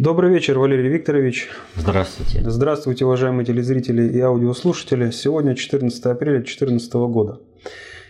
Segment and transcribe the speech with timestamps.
[0.00, 1.50] Добрый вечер, Валерий Викторович.
[1.76, 2.40] Здравствуйте.
[2.48, 5.10] Здравствуйте, уважаемые телезрители и аудиослушатели.
[5.10, 7.40] Сегодня 14 апреля 2014 года.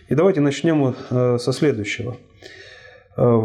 [0.07, 2.15] И давайте начнем э, со следующего.
[3.17, 3.43] Э,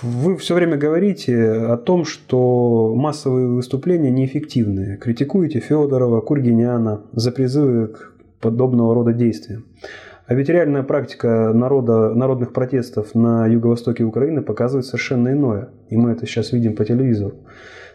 [0.00, 4.96] вы все время говорите о том, что массовые выступления неэффективные.
[4.96, 9.66] Критикуете Федорова, Кургиняна за призывы к подобного рода действиям.
[10.24, 15.68] А ведь реальная практика народа, народных протестов на юго-востоке Украины показывает совершенно иное.
[15.90, 17.34] И мы это сейчас видим по телевизору.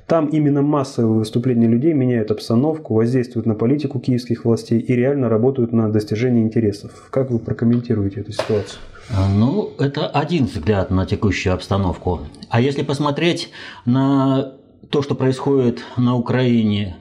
[0.08, 5.74] Там именно массовые выступления людей меняют обстановку, воздействуют на политику киевских властей и реально работают
[5.74, 7.10] на достижение интересов.
[7.12, 8.80] Как вы прокомментируете эту ситуацию?
[9.14, 12.22] А, ну, это один взгляд на текущую обстановку.
[12.50, 13.50] А если посмотреть
[13.86, 14.54] на
[14.90, 16.96] то, что происходит на Украине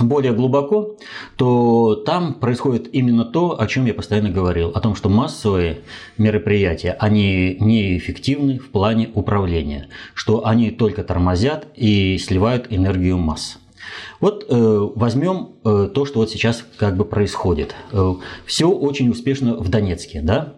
[0.00, 0.96] более глубоко,
[1.36, 5.80] то там происходит именно то, о чем я постоянно говорил, о том, что массовые
[6.16, 13.58] мероприятия, они неэффективны в плане управления, что они только тормозят и сливают энергию масс.
[14.20, 17.74] Вот э, возьмем э, то, что вот сейчас как бы происходит.
[17.92, 18.14] Э,
[18.44, 20.54] все очень успешно в Донецке, да?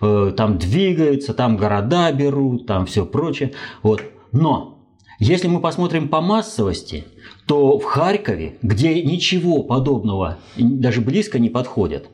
[0.00, 3.52] Э, там двигаются, там города берут, там все прочее.
[3.82, 4.02] Вот.
[4.32, 4.74] Но
[5.18, 7.04] если мы посмотрим по массовости,
[7.46, 12.08] то в Харькове, где ничего подобного даже близко не подходит,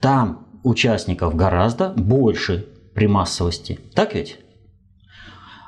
[0.00, 3.78] там участников гораздо больше при массовости.
[3.94, 4.38] Так ведь?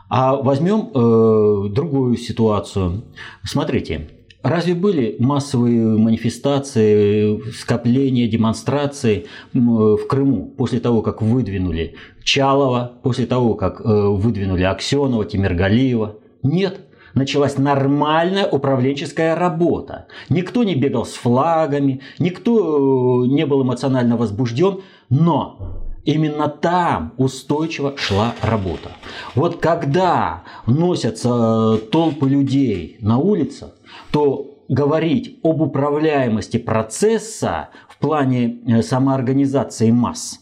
[0.09, 3.05] А возьмем э, другую ситуацию.
[3.45, 4.09] Смотрите,
[4.43, 13.55] разве были массовые манифестации, скопления, демонстрации в Крыму после того, как выдвинули Чалова, после того,
[13.55, 16.17] как э, выдвинули Аксенова, Тимиргалиева?
[16.43, 16.81] Нет,
[17.15, 20.07] началась нормальная управленческая работа.
[20.29, 27.95] Никто не бегал с флагами, никто э, не был эмоционально возбужден, но именно там устойчиво
[27.97, 28.91] шла работа.
[29.35, 33.70] Вот когда носятся толпы людей на улицах,
[34.11, 40.39] то говорить об управляемости процесса в плане э, самоорганизации масс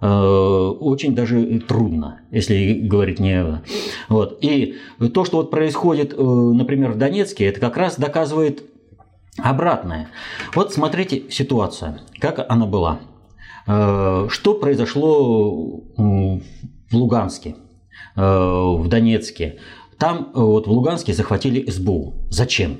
[0.00, 3.62] очень даже трудно, если говорить не...
[4.08, 4.38] Вот.
[4.42, 4.76] И
[5.14, 8.62] то, что вот происходит, э, например, в Донецке, это как раз доказывает
[9.38, 10.08] обратное.
[10.54, 13.00] Вот смотрите ситуацию, как она была.
[13.66, 16.42] Э, что произошло в
[16.92, 17.56] Луганске,
[18.14, 19.58] в Донецке?
[19.98, 22.14] Там вот в Луганске захватили СБУ.
[22.30, 22.78] Зачем?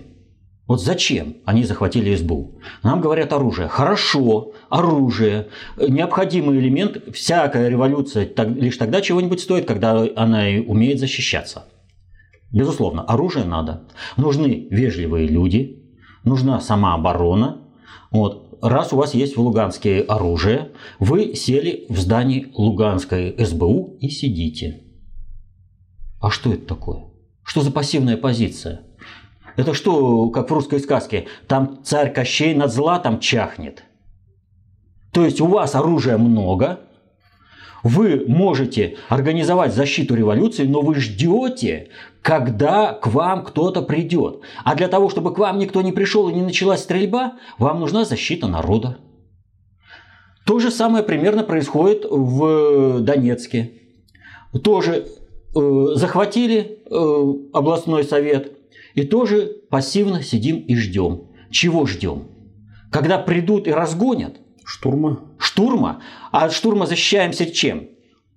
[0.66, 2.60] Вот зачем они захватили СБУ?
[2.82, 3.68] Нам говорят оружие.
[3.68, 7.14] Хорошо, оружие, необходимый элемент.
[7.14, 11.66] Всякая революция лишь тогда чего-нибудь стоит, когда она умеет защищаться.
[12.52, 13.86] Безусловно, оружие надо.
[14.16, 15.84] Нужны вежливые люди,
[16.24, 17.62] нужна самооборона.
[18.10, 18.58] Вот.
[18.62, 24.82] Раз у вас есть в Луганске оружие, вы сели в здании Луганской СБУ и сидите.
[26.20, 27.04] А что это такое?
[27.44, 28.85] Что за пассивная позиция?
[29.56, 33.84] Это что, как в русской сказке, там царь Кощей над златом чахнет?
[35.12, 36.80] То есть у вас оружия много,
[37.82, 41.88] вы можете организовать защиту революции, но вы ждете,
[42.20, 44.40] когда к вам кто-то придет.
[44.64, 48.04] А для того, чтобы к вам никто не пришел и не началась стрельба, вам нужна
[48.04, 48.98] защита народа.
[50.44, 53.72] То же самое примерно происходит в Донецке.
[54.62, 55.06] Тоже
[55.54, 58.55] э, захватили э, областной совет,
[58.96, 61.28] и тоже пассивно сидим и ждем.
[61.50, 62.24] Чего ждем?
[62.90, 64.40] Когда придут и разгонят?
[64.64, 65.20] Штурма.
[65.38, 66.02] Штурма.
[66.32, 67.88] А от штурма защищаемся чем?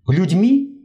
[0.07, 0.83] Людьми?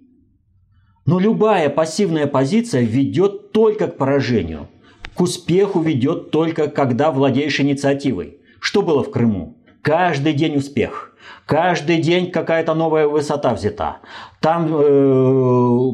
[1.06, 4.68] Но любая пассивная позиция ведет только к поражению.
[5.14, 8.38] К успеху ведет только, когда владеешь инициативой.
[8.60, 9.58] Что было в Крыму?
[9.82, 11.13] Каждый день успех.
[11.46, 13.98] Каждый день какая-то новая высота взята.
[14.40, 15.92] Там э,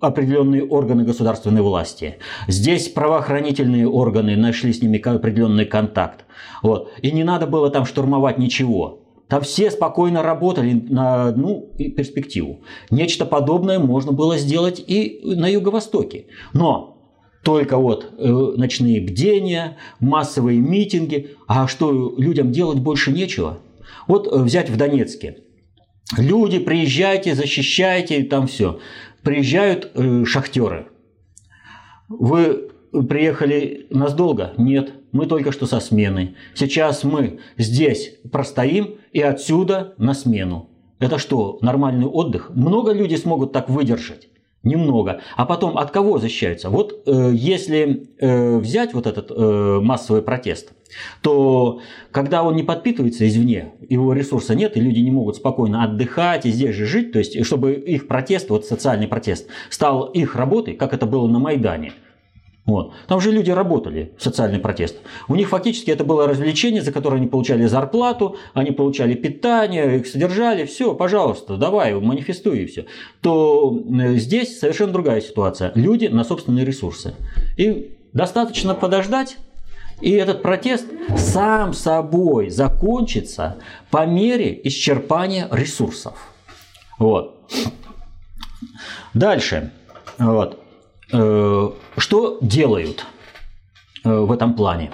[0.00, 2.18] определенные органы государственной власти.
[2.48, 6.24] Здесь правоохранительные органы нашли с ними определенный контакт.
[6.62, 6.90] Вот.
[7.02, 9.00] И не надо было там штурмовать ничего.
[9.28, 12.60] Там все спокойно работали на одну перспективу.
[12.90, 16.26] Нечто подобное можно было сделать и на Юго-Востоке.
[16.52, 16.94] Но
[17.42, 18.26] только вот э,
[18.56, 21.36] ночные бдения, массовые митинги.
[21.46, 23.58] А что, людям делать больше нечего?
[24.06, 25.38] Вот э, взять в Донецке.
[26.18, 28.78] Люди, приезжайте, защищайте, там все.
[29.22, 30.88] Приезжают э, шахтеры.
[32.08, 32.70] Вы
[33.08, 34.52] приехали надолго?
[34.58, 36.34] Нет, мы только что со смены.
[36.54, 40.68] Сейчас мы здесь простоим и отсюда на смену.
[40.98, 42.50] Это что, нормальный отдых?
[42.54, 44.28] Много людей смогут так выдержать?
[44.62, 45.20] Немного.
[45.36, 46.70] А потом от кого защищаются?
[46.70, 50.72] Вот э, если э, взять вот этот э, массовый протест,
[51.22, 51.80] то
[52.10, 56.50] когда он не подпитывается извне, его ресурса нет, и люди не могут спокойно отдыхать и
[56.50, 60.94] здесь же жить, то есть чтобы их протест, вот социальный протест, стал их работой, как
[60.94, 61.92] это было на Майдане,
[62.66, 62.94] Вот.
[63.08, 64.96] Там же люди работали, социальный протест.
[65.28, 70.06] У них фактически это было развлечение, за которое они получали зарплату, они получали питание, их
[70.06, 72.86] содержали, все, пожалуйста, давай, манифестуй и все.
[73.20, 75.72] То э, здесь совершенно другая ситуация.
[75.74, 77.14] Люди на собственные ресурсы.
[77.58, 79.36] И достаточно подождать,
[80.04, 80.86] и этот протест
[81.16, 83.56] сам собой закончится
[83.90, 86.12] по мере исчерпания ресурсов.
[86.98, 87.50] Вот.
[89.14, 89.72] Дальше.
[90.18, 90.62] Вот.
[91.10, 93.06] Э, что делают
[94.04, 94.90] э, в этом плане?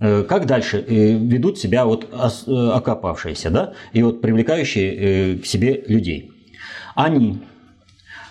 [0.00, 6.32] Э, как дальше ведут себя вот окопавшиеся, да, и вот привлекающие к себе людей?
[6.94, 7.42] Они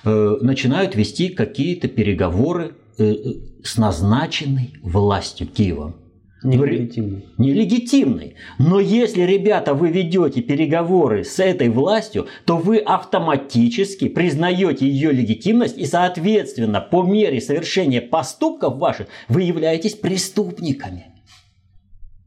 [0.03, 6.02] начинают вести какие-то переговоры с назначенной властью Киевом.
[6.43, 7.25] Нелегитимный.
[7.37, 8.35] Нелегитимный.
[8.59, 15.77] Но если, ребята, вы ведете переговоры с этой властью, то вы автоматически признаете ее легитимность
[15.77, 21.07] и, соответственно, по мере совершения поступков ваших, вы являетесь преступниками.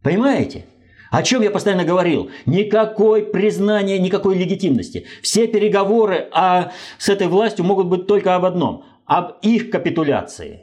[0.02, 0.64] Понимаете?
[1.10, 2.30] О чем я постоянно говорил?
[2.46, 5.06] Никакой признания, никакой легитимности.
[5.22, 8.84] Все переговоры о, с этой властью могут быть только об одном.
[9.04, 10.62] Об их капитуляции.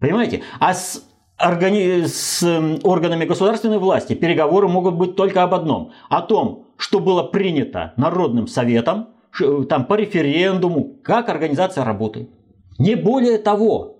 [0.00, 0.42] Понимаете?
[0.58, 1.04] А с
[1.42, 2.04] органи...
[2.06, 2.42] с
[2.82, 5.92] органами государственной власти переговоры могут быть только об одном.
[6.08, 9.08] О том, что было принято Народным Советом,
[9.68, 12.28] там, по референдуму, как организация работает.
[12.78, 13.96] Не более того.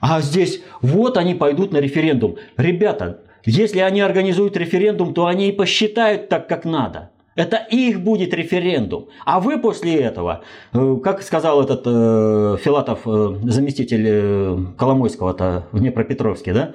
[0.00, 2.36] А здесь вот они пойдут на референдум.
[2.56, 7.10] Ребята, если они организуют референдум, то они и посчитают так, как надо.
[7.40, 9.08] Это их будет референдум.
[9.24, 10.42] А вы после этого,
[10.74, 16.74] э, как сказал этот э, Филатов, э, заместитель э, Коломойского-то в Днепропетровске, да?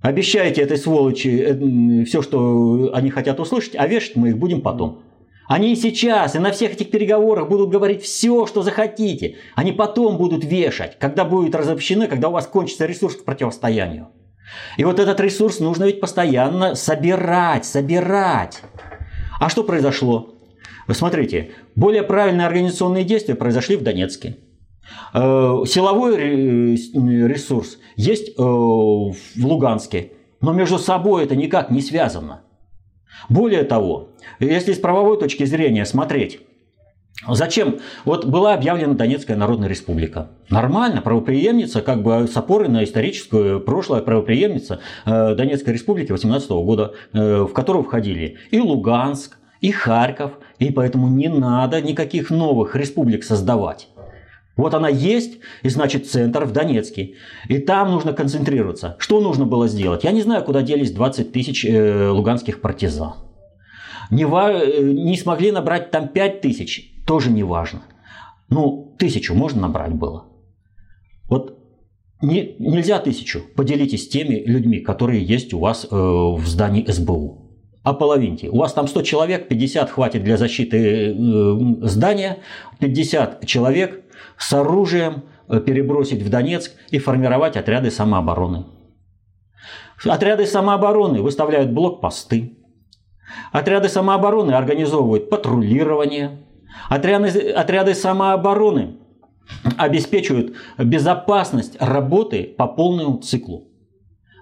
[0.00, 5.02] Обещаете этой сволочи э, все, что они хотят услышать, а вешать мы их будем потом.
[5.48, 9.36] Они и сейчас, и на всех этих переговорах будут говорить все, что захотите.
[9.54, 14.08] Они потом будут вешать, когда будет разобщены, когда у вас кончится ресурс к противостоянию.
[14.78, 18.62] И вот этот ресурс нужно ведь постоянно собирать, собирать.
[19.44, 20.36] А что произошло?
[20.88, 24.38] Вы смотрите, более правильные организационные действия произошли в Донецке.
[25.12, 32.40] Э, силовой ресурс есть э, в Луганске, но между собой это никак не связано.
[33.28, 36.40] Более того, если с правовой точки зрения смотреть,
[37.28, 37.78] Зачем?
[38.04, 40.30] Вот была объявлена Донецкая Народная Республика.
[40.50, 46.94] Нормально, правоприемница, как бы с опорой на историческое прошлое, правоприемница э, Донецкой Республики 18 года,
[47.12, 53.22] э, в которую входили и Луганск, и Харьков, и поэтому не надо никаких новых республик
[53.22, 53.88] создавать.
[54.56, 57.14] Вот она есть, и значит центр в Донецке.
[57.48, 58.96] И там нужно концентрироваться.
[58.98, 60.04] Что нужно было сделать?
[60.04, 63.14] Я не знаю, куда делись 20 тысяч э, луганских партизан.
[64.10, 64.24] Не,
[64.92, 67.82] не смогли набрать там 5 тысяч тоже не важно.
[68.48, 70.26] Ну, тысячу можно набрать было.
[71.28, 71.58] Вот
[72.22, 73.42] не, нельзя тысячу.
[73.56, 77.44] Поделитесь теми людьми, которые есть у вас э, в здании СБУ.
[77.82, 78.48] А половинте.
[78.48, 82.38] У вас там 100 человек, 50 хватит для защиты э, здания,
[82.78, 84.04] 50 человек
[84.38, 88.64] с оружием э, перебросить в Донецк и формировать отряды самообороны.
[90.04, 92.56] Отряды самообороны выставляют блокпосты.
[93.52, 96.43] Отряды самообороны организовывают патрулирование,
[96.88, 98.96] Отряды, отряды самообороны
[99.76, 103.68] обеспечивают безопасность работы по полному циклу.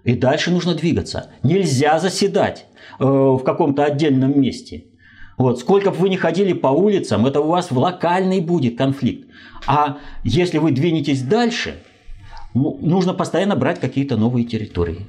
[0.04, 1.30] И дальше нужно двигаться.
[1.42, 2.66] Нельзя заседать
[2.99, 4.87] э, в каком-то отдельном месте.
[5.38, 9.28] Вот, сколько бы вы ни ходили по улицам, это у вас в локальный будет конфликт.
[9.66, 11.83] А если вы двинетесь дальше,
[12.54, 15.06] ну, нужно постоянно брать какие-то новые территории.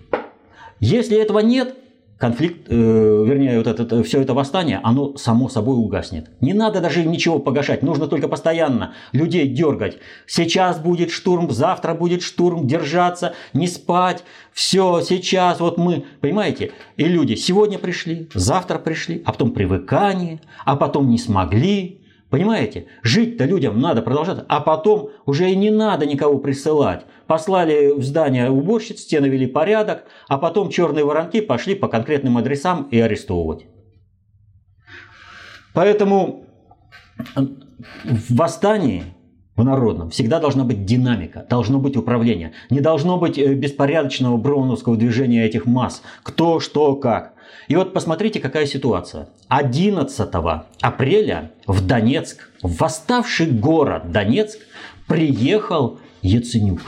[0.80, 1.76] Если этого нет,
[2.24, 6.30] конфликт, э, вернее, вот это, все это восстание, оно само собой угаснет.
[6.40, 9.98] Не надо даже ничего погашать, нужно только постоянно людей дергать.
[10.26, 14.24] Сейчас будет штурм, завтра будет штурм, держаться, не спать.
[14.54, 20.78] Все, сейчас вот мы, понимаете, и люди сегодня пришли, завтра пришли, а потом привыкание, а
[20.78, 22.03] потом не смогли,
[22.34, 22.88] Понимаете?
[23.04, 27.06] Жить-то людям надо продолжать, а потом уже и не надо никого присылать.
[27.28, 32.88] Послали в здание уборщиц, те навели порядок, а потом черные воронки пошли по конкретным адресам
[32.90, 33.68] и арестовывать.
[35.76, 36.46] Поэтому
[37.36, 39.04] в восстании
[39.56, 42.54] в народном всегда должна быть динамика, должно быть управление.
[42.72, 46.02] Не должно быть э, беспорядочного броуновского движения этих масс.
[46.24, 47.33] Кто, что, как.
[47.68, 49.30] И вот посмотрите, какая ситуация.
[49.48, 50.30] 11
[50.82, 54.60] апреля в Донецк, в восставший город Донецк,
[55.08, 56.82] приехал Яценюк.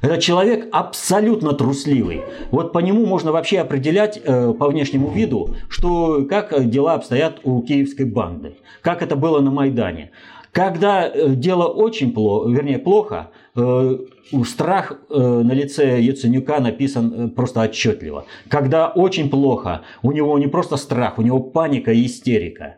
[0.00, 2.22] Это человек абсолютно трусливый.
[2.50, 7.62] Вот по нему можно вообще определять э, по внешнему виду, что, как дела обстоят у
[7.62, 10.10] киевской банды, как это было на Майдане.
[10.50, 13.98] Когда э, дело очень плохо, вернее плохо, э,
[14.44, 18.26] страх э, на лице Яценюка написан просто отчетливо.
[18.48, 22.76] Когда очень плохо, у него не просто страх, у него паника и истерика.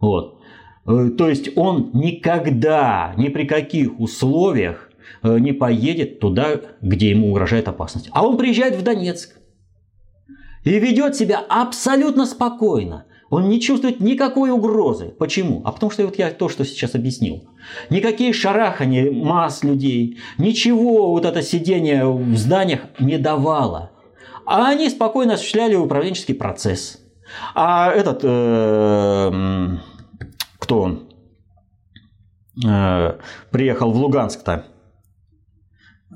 [0.00, 0.38] Вот.
[0.84, 4.90] То есть он никогда, ни при каких условиях
[5.22, 8.08] не поедет туда, где ему угрожает опасность.
[8.12, 9.36] А он приезжает в Донецк
[10.64, 13.06] и ведет себя абсолютно спокойно.
[13.32, 15.06] Он не чувствует никакой угрозы.
[15.18, 15.62] Почему?
[15.64, 17.48] А потому что вот я то, что сейчас объяснил.
[17.88, 23.90] Никакие шарахания масс людей, ничего вот это сидение в зданиях не давало.
[24.44, 27.00] А они спокойно осуществляли управленческий процесс.
[27.54, 29.78] А этот, э,
[30.58, 31.08] кто он,
[32.62, 33.18] э,
[33.50, 34.66] приехал в Луганск-то.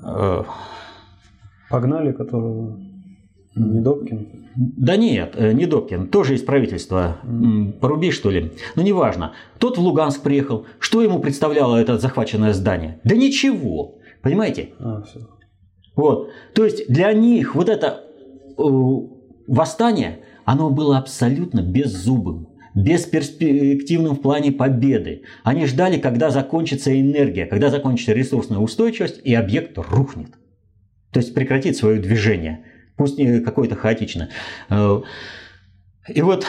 [0.05, 0.43] Э,
[1.71, 2.86] Погнали, которого...
[3.57, 4.27] Не Добкин?
[4.55, 7.17] Да нет, э, не Добкин, тоже из правительства.
[7.81, 8.51] Поруби, что ли?
[8.75, 9.33] Ну, неважно.
[9.59, 10.65] Тот в Луганск приехал.
[10.79, 12.99] Что ему представляло это захваченное здание?
[13.03, 13.99] Да ничего.
[14.21, 14.69] Понимаете?
[14.79, 15.19] А, все.
[15.95, 16.29] Вот.
[16.53, 18.03] То есть для них вот это
[18.57, 18.61] э,
[19.47, 22.47] восстание, оно было абсолютно беззубым
[22.77, 25.23] бесперспективным в плане победы.
[25.43, 30.29] Они ждали, когда закончится энергия, когда закончится ресурсная устойчивость и объект рухнет.
[31.11, 32.65] То есть прекратит свое движение
[32.97, 34.29] пусть какое-то хаотично.
[34.69, 35.01] Э,
[36.07, 36.45] и вот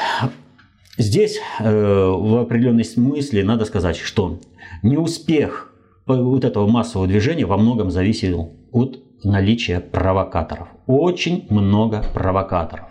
[0.97, 4.41] здесь э, в определенной смысле надо сказать, что
[4.83, 5.73] неуспех
[6.07, 10.69] вот этого массового движения во многом зависел от наличия провокаторов.
[10.87, 12.89] Очень много провокаторов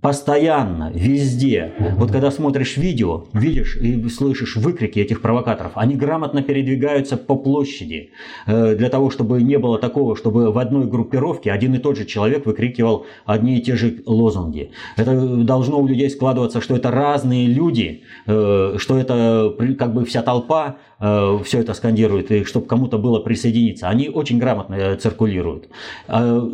[0.00, 1.72] постоянно, везде.
[1.96, 8.10] Вот когда смотришь видео, видишь и слышишь выкрики этих провокаторов, они грамотно передвигаются по площади
[8.46, 12.06] э, для того, чтобы не было такого, чтобы в одной группировке один и тот же
[12.06, 14.70] человек выкрикивал одни и те же лозунги.
[14.96, 15.14] Это
[15.44, 20.76] должно у людей складываться, что это разные люди, э, что это как бы вся толпа
[21.00, 23.88] все это скандирует, и чтобы кому-то было присоединиться.
[23.88, 25.68] Они очень грамотно циркулируют.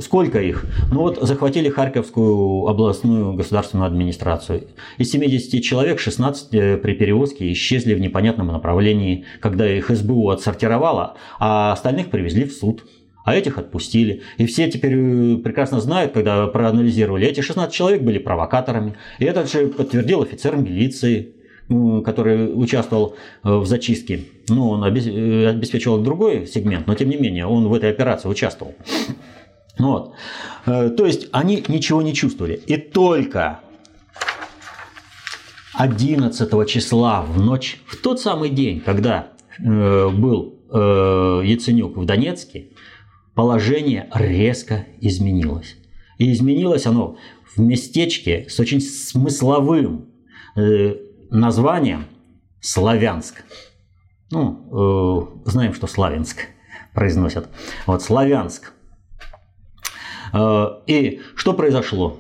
[0.01, 0.65] Сколько их?
[0.93, 4.69] Ну вот захватили Харьковскую областную государственную администрацию.
[4.99, 11.17] Из 70 человек 16 э, при перевозке исчезли в непонятном направлении, когда их СБУ отсортировала,
[11.39, 12.85] а остальных привезли в суд
[13.25, 14.23] а этих отпустили.
[14.39, 18.95] И все теперь э, прекрасно знают, когда проанализировали, эти 16 человек были провокаторами.
[19.19, 21.35] И это же подтвердил офицер милиции,
[21.69, 24.25] который участвовал э, в зачистке.
[24.49, 28.75] Ну, он обеспечивал другой сегмент, но тем не менее он в этой операции участвовал.
[29.79, 30.15] Вот.
[30.65, 32.55] Э, то есть они ничего не чувствовали.
[32.67, 33.61] И только
[35.75, 42.69] 11 числа в ночь, в тот самый день, когда э, был э, Яценюк в Донецке,
[43.35, 45.77] положение резко изменилось.
[46.19, 47.19] И изменилось оно
[47.55, 50.07] в местечке с очень смысловым
[51.31, 52.07] названием
[52.61, 53.45] Славянск.
[54.31, 56.47] Ну, знаем, что Славянск
[56.95, 57.49] произносят.
[57.87, 58.73] Вот Славянск.
[60.33, 62.17] Э, и что произошло?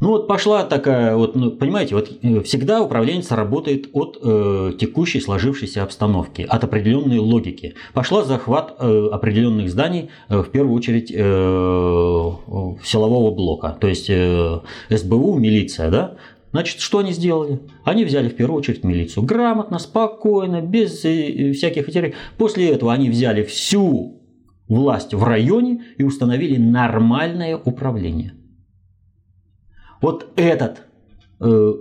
[0.00, 5.20] Ну вот пошла такая, вот, ну, понимаете, вот э, всегда управленец работает от э, текущей
[5.20, 7.74] сложившейся обстановки, от определенной логики.
[7.94, 11.16] Пошла захват э, определенных зданий, э, в первую очередь э,
[12.84, 16.14] силового блока, то есть э, СБУ, милиция, да,
[16.50, 17.60] Значит, что они сделали?
[17.84, 19.24] Они взяли в первую очередь милицию.
[19.24, 22.18] Грамотно, спокойно, без э, всяких интересов.
[22.38, 24.22] После этого они взяли всю
[24.66, 28.34] власть в районе и установили нормальное управление.
[30.00, 30.82] Вот этот
[31.40, 31.72] э,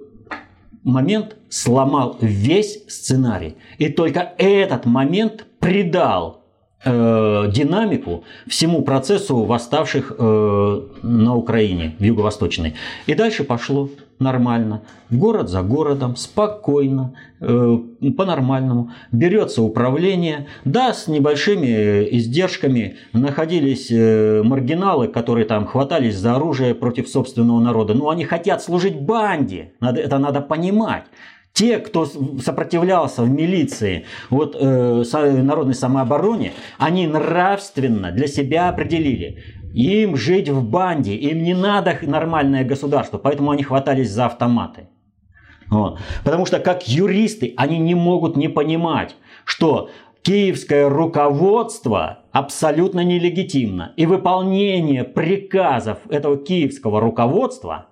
[0.84, 3.56] момент сломал весь сценарий.
[3.78, 6.37] И только этот момент придал
[6.84, 12.76] э, динамику всему процессу восставших э, на Украине, в Юго-Восточной.
[13.06, 14.82] И дальше пошло нормально,
[15.12, 17.78] город за городом, спокойно, э,
[18.18, 18.92] по-нормальному.
[19.12, 22.98] Берется управление, да, с небольшими издержками.
[23.14, 27.94] Находились маргиналы, которые там хватались за оружие против собственного народа.
[27.94, 31.04] Но они хотят служить банде, это надо понимать.
[31.58, 35.04] Те, кто сопротивлялся в милиции, вот э,
[35.42, 42.64] народной самообороне, они нравственно для себя определили, им жить в банде, им не надо нормальное
[42.64, 44.90] государство, поэтому они хватались за автоматы.
[45.72, 46.00] Вот.
[46.24, 49.90] Потому что как юристы они не могут не понимать, что
[50.22, 53.94] киевское руководство абсолютно нелегитимно.
[53.98, 57.88] И выполнение приказов этого киевского руководства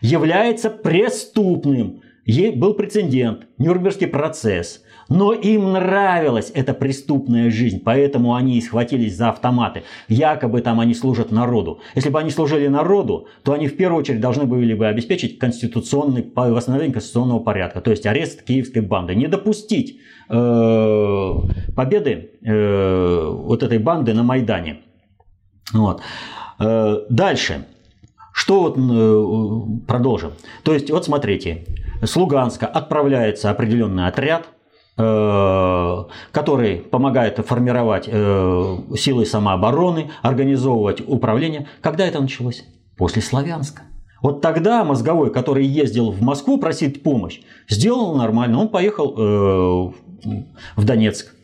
[0.00, 2.00] является преступным
[2.56, 4.82] был прецедент, Нюрнбергский процесс.
[5.08, 9.84] Но им нравилась эта преступная жизнь, поэтому они и схватились за автоматы.
[10.08, 11.78] Якобы там они служат народу.
[11.94, 16.26] Если бы они служили народу, то они в первую очередь должны были бы обеспечить конституционный,
[16.34, 19.14] восстановление конституционного порядка, то есть арест киевской банды.
[19.14, 21.34] Не допустить э,
[21.76, 24.80] победы э, вот этой банды на Майдане.
[25.72, 26.00] Вот.
[26.58, 27.66] Э, дальше.
[28.32, 30.32] Что вот э, продолжим?
[30.62, 31.64] То есть, вот смотрите,
[32.02, 34.46] с Луганска отправляется определенный отряд,
[34.96, 41.68] э, который помогает формировать э, силы самообороны, организовывать управление.
[41.80, 42.64] Когда это началось?
[42.96, 43.82] После Славянска.
[44.22, 48.58] Вот тогда мозговой, который ездил в Москву просить помощь, сделал нормально.
[48.58, 49.92] Он поехал
[50.74, 51.34] в Донецк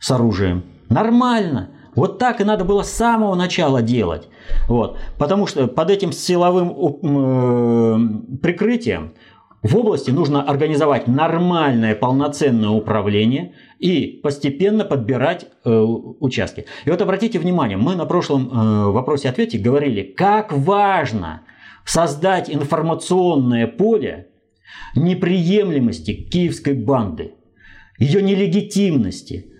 [0.00, 0.64] с оружием.
[0.88, 1.70] Нормально.
[1.94, 4.28] Вот так и надо было с самого начала делать.
[4.68, 4.98] Вот.
[5.18, 9.12] Потому что под этим силовым э, прикрытием
[9.62, 16.64] в области нужно организовать нормальное полноценное управление и постепенно подбирать э, участки.
[16.86, 21.42] И вот обратите внимание, мы на прошлом э, вопросе-ответе говорили, как важно
[21.84, 24.28] создать информационное поле
[24.96, 27.34] неприемлемости киевской банды,
[27.98, 29.52] ее нелегитимности,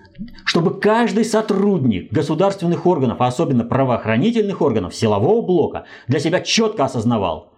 [0.47, 7.53] чтобы каждый сотрудник государственных органов, а особенно правоохранительных органов, силового блока, для себя четко осознавал,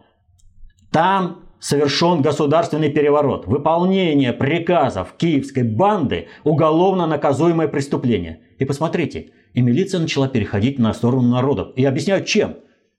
[0.91, 3.47] там совершен государственный переворот.
[3.47, 8.41] Выполнение приказов киевской банды– уголовно наказуемое преступление.
[8.59, 11.69] И посмотрите, и милиция начала переходить на сторону народов.
[11.77, 12.57] И объясняют чем?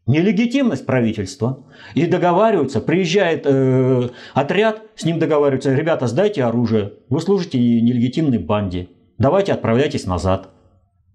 [0.08, 1.66] Нелегитимность правительства.
[1.94, 8.88] И договариваются, приезжает э, отряд, с ним договариваются, ребята, сдайте оружие, вы служите нелегитимной банде
[9.18, 10.50] давайте отправляйтесь назад.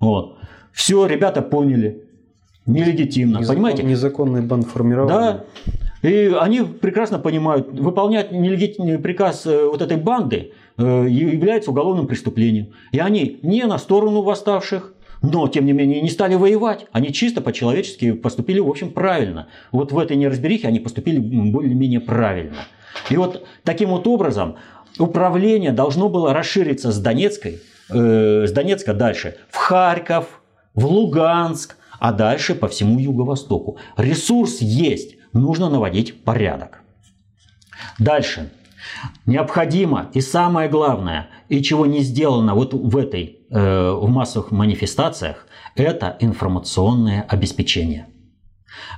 [0.00, 0.38] Вот.
[0.72, 2.04] Все, ребята поняли.
[2.66, 3.82] Нелегитимно, Незакон, понимаете?
[3.82, 5.32] Незаконный банд формирования.
[5.32, 5.44] Да.
[6.02, 12.72] И они прекрасно понимают, выполнять нелегитимный приказ э, вот этой банды э, является уголовным преступлением.
[12.92, 16.86] И они не на сторону восставших, но, тем не менее, не стали воевать.
[16.92, 19.48] Они чисто по-человечески поступили, в общем, правильно.
[19.72, 22.58] Вот в этой неразберихе они поступили более-менее правильно.
[23.10, 24.56] И вот таким вот образом
[24.98, 30.42] управление должно было расшириться с Донецкой э, с Донецка дальше в Харьков,
[30.74, 33.78] в Луганск, а дальше по всему Юго-Востоку.
[33.96, 36.80] Ресурс есть, нужно наводить порядок.
[37.98, 38.50] Дальше.
[39.26, 45.46] Необходимо и самое главное, и чего не сделано вот в этой э, в массовых манифестациях,
[45.74, 48.06] это информационное обеспечение–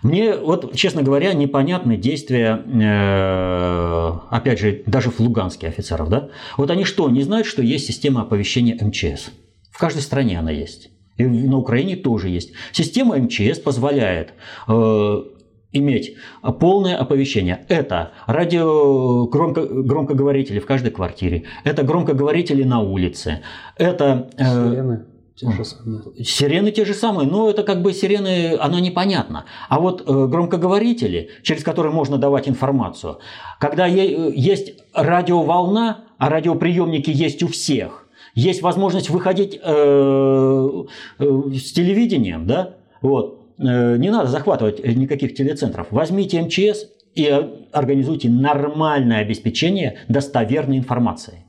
[0.03, 6.09] мне вот, честно говоря, непонятны действия, э, опять же, даже в Луганске офицеров.
[6.09, 6.29] Да?
[6.57, 9.31] Вот они что, не знают, что есть система оповещения МЧС?
[9.71, 10.90] В каждой стране она есть.
[11.16, 12.53] И на Украине тоже есть.
[12.73, 14.33] Система МЧС позволяет
[14.69, 15.23] э,
[15.72, 16.16] иметь
[16.59, 17.64] полное оповещение.
[17.68, 23.40] Это радио громко, громкоговорители в каждой квартире, это громкоговорители на улице,
[23.76, 24.30] это...
[24.37, 25.06] Э, Сирены.
[25.40, 26.02] Те же самые.
[26.22, 29.46] Сирены те же самые, но это как бы сирены, оно непонятно.
[29.70, 33.20] А вот э, громкоговорители, через которые можно давать информацию,
[33.59, 40.85] когда есть радиоволна, а радиоприемники есть у всех, есть возможность выходить э,
[41.18, 45.88] э, с телевидением, да, вот, не надо захватывать никаких телецентров.
[45.90, 47.29] Возьмите МЧС и
[47.73, 51.44] организуйте нормальное обеспечение достоверной информации.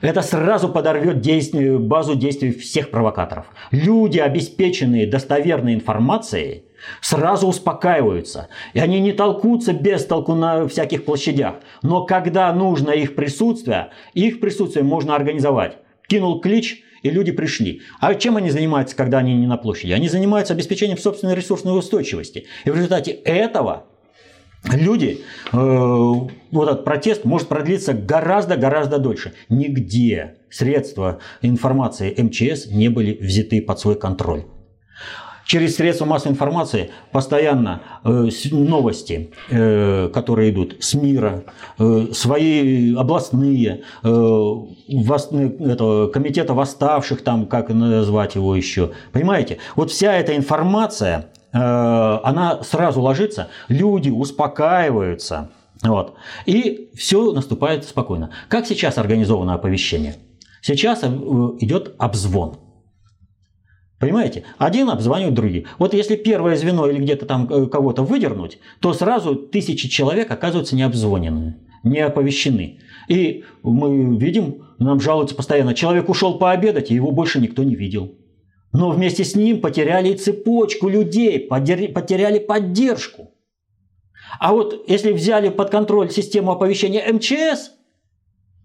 [0.00, 3.46] Это сразу подорвет действие, базу действий всех провокаторов.
[3.70, 6.64] Люди, обеспеченные достоверной информацией,
[7.00, 8.48] сразу успокаиваются.
[8.74, 11.54] И они не толкутся без толку на всяких площадях.
[11.82, 15.78] Но когда нужно их присутствие, их присутствие можно организовать.
[16.08, 17.82] Кинул клич, и люди пришли.
[18.00, 19.92] А чем они занимаются, когда они не на площади?
[19.92, 22.46] Они занимаются обеспечением собственной ресурсной устойчивости.
[22.64, 23.84] И в результате этого
[24.72, 25.20] люди,
[25.52, 29.34] э, вот этот протест может продлиться гораздо-гораздо дольше.
[29.50, 34.44] Нигде средства информации МЧС не были взяты под свой контроль.
[35.44, 41.44] Через средства массовой информации постоянно э, новости, э, которые идут с мира,
[41.78, 43.82] э, свои областные,
[46.12, 48.92] комитета восставших, там, как назвать его еще.
[49.12, 49.58] Понимаете?
[49.76, 55.50] Вот вся эта информация она сразу ложится, люди успокаиваются.
[55.84, 56.14] Вот.
[56.46, 58.30] И все наступает спокойно.
[58.48, 60.16] Как сейчас организовано оповещение?
[60.62, 62.63] Сейчас идет обзвон.
[63.98, 64.44] Понимаете?
[64.58, 65.66] Один обзванивает другие.
[65.78, 70.76] Вот если первое звено или где-то там э, кого-то выдернуть, то сразу тысячи человек оказываются
[70.76, 72.80] не обзвонены, не оповещены.
[73.08, 78.16] И мы видим, нам жалуются постоянно, человек ушел пообедать, и его больше никто не видел
[78.74, 83.30] но вместе с ним потеряли цепочку людей, потеряли поддержку.
[84.40, 87.70] А вот если взяли под контроль систему оповещения МЧС,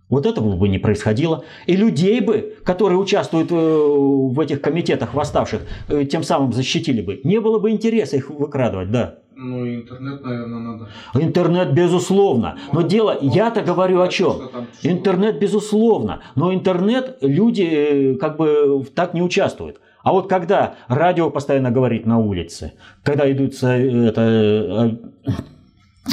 [0.10, 1.44] Вот этого бы не происходило.
[1.68, 7.22] И людей бы, которые участвуют э, в этих комитетах восставших, э, тем самым защитили бы.
[7.24, 9.20] Не было бы интереса их выкрадывать, да.
[9.36, 10.90] Ну, интернет, наверное, надо.
[11.14, 12.58] Интернет, безусловно.
[12.74, 14.50] Но дело, я-то говорю о чем?
[14.84, 16.22] Интернет, безусловно.
[16.36, 19.80] Но интернет люди э, как бы так не участвуют.
[20.04, 24.98] А вот когда радио постоянно говорит на улице, когда идут это,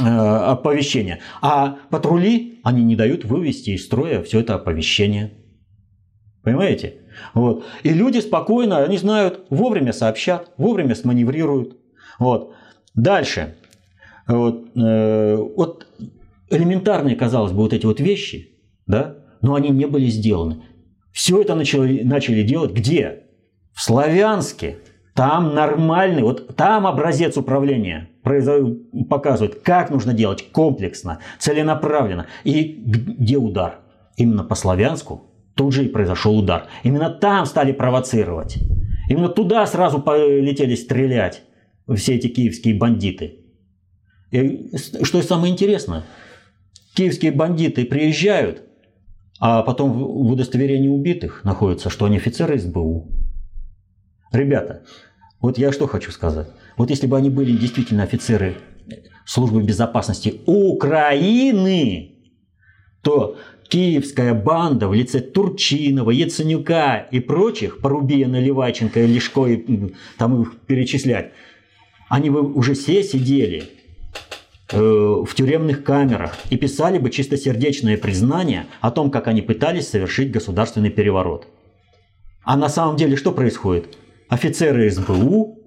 [0.00, 5.32] оповещения, а патрули, они не дают вывести из строя все это оповещение.
[6.42, 6.98] Понимаете?
[7.34, 7.64] Вот.
[7.82, 11.76] И люди спокойно, они знают, вовремя сообщат, вовремя сманеврируют.
[12.18, 12.54] Вот.
[12.94, 13.56] Дальше.
[14.28, 15.86] Вот, э, вот
[16.50, 18.48] элементарные, казалось бы, вот эти вот вещи,
[18.86, 20.62] да, но они не были сделаны.
[21.12, 23.24] Все это начали, начали делать где?
[23.72, 24.78] В Славянске.
[25.14, 28.10] Там нормальный, вот там образец управления
[29.08, 32.26] показывает, как нужно делать комплексно, целенаправленно.
[32.44, 33.80] И где удар?
[34.16, 36.66] Именно по Славянску тут же и произошел удар.
[36.82, 38.58] Именно там стали провоцировать.
[39.08, 41.42] Именно туда сразу полетели стрелять
[41.94, 43.40] все эти киевские бандиты.
[44.32, 46.02] И что самое интересное,
[46.94, 48.62] киевские бандиты приезжают,
[49.38, 53.06] а потом в удостоверении убитых находится, что они офицеры СБУ.
[54.32, 54.82] Ребята,
[55.40, 56.48] вот я что хочу сказать.
[56.76, 58.56] Вот если бы они были действительно офицеры
[59.24, 62.12] службы безопасности Украины,
[63.02, 63.36] то
[63.68, 71.32] киевская банда в лице Турчинова, Яценюка и прочих, Порубия, Ливаченко, Лешко и там их перечислять,
[72.08, 73.64] они бы уже все сидели
[74.70, 80.30] э, в тюремных камерах и писали бы чистосердечное признание о том, как они пытались совершить
[80.30, 81.48] государственный переворот.
[82.44, 83.96] А на самом деле что происходит?
[84.28, 85.65] Офицеры СБУ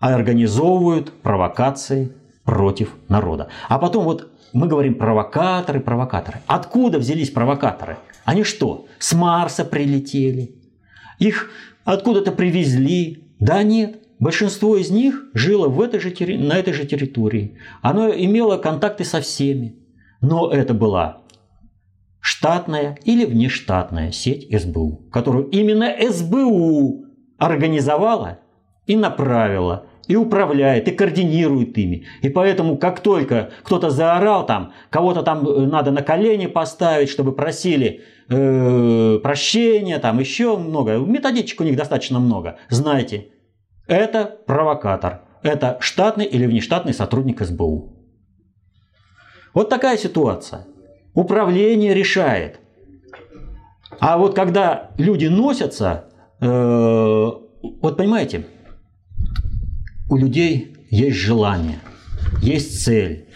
[0.00, 2.12] организовывают провокации
[2.44, 3.48] против народа.
[3.68, 6.38] А потом вот мы говорим провокаторы, провокаторы.
[6.46, 7.98] Откуда взялись провокаторы?
[8.24, 10.54] Они что, с Марса прилетели?
[11.18, 11.50] Их
[11.84, 13.24] откуда-то привезли?
[13.38, 17.58] Да нет, Большинство из них жило в этой же, на этой же территории.
[17.82, 19.76] Оно имело контакты со всеми.
[20.22, 21.22] Но это была
[22.20, 27.04] штатная или внештатная сеть СБУ, которую именно СБУ
[27.38, 28.38] организовала
[28.86, 32.06] и направила, и управляет, и координирует ими.
[32.22, 37.32] И поэтому, как только кто-то заорал там, кого-то там э, надо на колени поставить, чтобы
[37.32, 43.28] просили э, прощения, там еще много, методичек у них достаточно много, знаете,
[43.86, 45.22] это провокатор.
[45.42, 47.92] Это штатный или внештатный сотрудник СБУ.
[49.54, 50.66] Вот такая ситуация.
[51.14, 52.60] Управление решает.
[54.00, 56.06] А вот когда люди носятся,
[56.40, 58.46] э, вот понимаете,
[60.08, 61.78] у людей есть желание,
[62.42, 63.26] есть цель.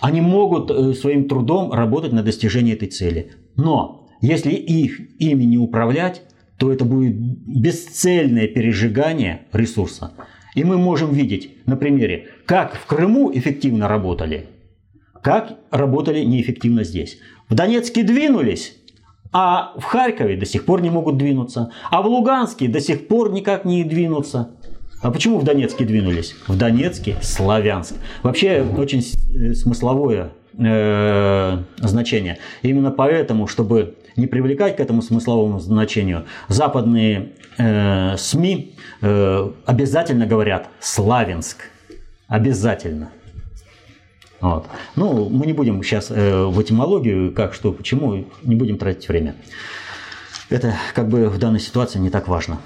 [0.00, 3.32] Они могут э, своим трудом работать на достижение этой цели.
[3.56, 6.22] Но если их ими не управлять,
[6.58, 10.12] то это будет бесцельное пережигание ресурса.
[10.54, 14.46] И мы можем видеть на примере, как в Крыму эффективно работали,
[15.22, 17.18] как работали неэффективно здесь.
[17.48, 18.74] В Донецке двинулись,
[19.32, 23.32] а в Харькове до сих пор не могут двинуться, а в Луганске до сих пор
[23.32, 24.55] никак не двинутся.
[25.02, 26.34] А почему в Донецке двинулись?
[26.46, 27.94] В Донецке Славянск.
[28.22, 29.00] Вообще очень
[29.34, 32.38] э, смысловое э, значение.
[32.62, 40.68] Именно поэтому, чтобы не привлекать к этому смысловому значению, западные э, СМИ э, обязательно говорят
[40.80, 41.70] «Славянск».
[42.26, 43.10] Обязательно.
[44.40, 44.66] Вот.
[44.96, 49.36] Ну, мы не будем сейчас э, в этимологию, как, что, почему, не будем тратить время.
[50.48, 52.58] Это как бы в данной ситуации не так важно.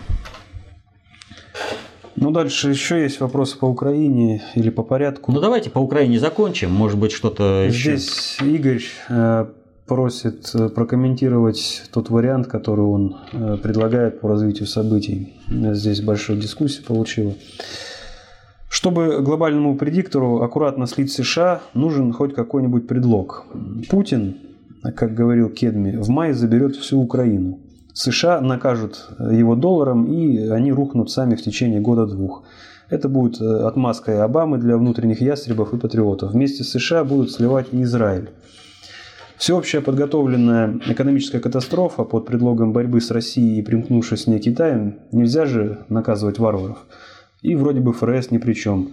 [2.17, 5.33] Ну, дальше еще есть вопросы по Украине или по порядку.
[5.33, 6.73] Ну, давайте по Украине закончим.
[6.73, 8.55] Может быть, что-то Здесь еще.
[8.55, 9.47] Игорь э,
[9.87, 15.35] просит э, прокомментировать тот вариант, который он э, предлагает по развитию событий.
[15.49, 17.35] Здесь большая дискуссия получила.
[18.69, 23.45] Чтобы глобальному предиктору аккуратно слить США, нужен хоть какой-нибудь предлог.
[23.89, 24.37] Путин,
[24.95, 27.59] как говорил Кедми, в мае заберет всю Украину.
[27.95, 32.45] США накажут его долларом, и они рухнут сами в течение года-двух.
[32.89, 36.33] Это будет отмазкой Обамы для внутренних ястребов и патриотов.
[36.33, 38.31] Вместе с США будут сливать и Израиль.
[39.37, 45.47] Всеобщая подготовленная экономическая катастрофа под предлогом борьбы с Россией и примкнувшись с ней Китаем, нельзя
[45.47, 46.85] же наказывать варваров.
[47.41, 48.91] И вроде бы ФРС ни при чем.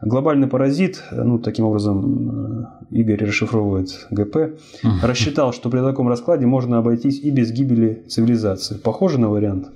[0.00, 4.60] Глобальный паразит, ну таким образом э, Игорь расшифровывает ГП,
[5.02, 8.76] рассчитал, что при таком раскладе можно обойтись и без гибели цивилизации.
[8.76, 9.72] Похоже на вариант?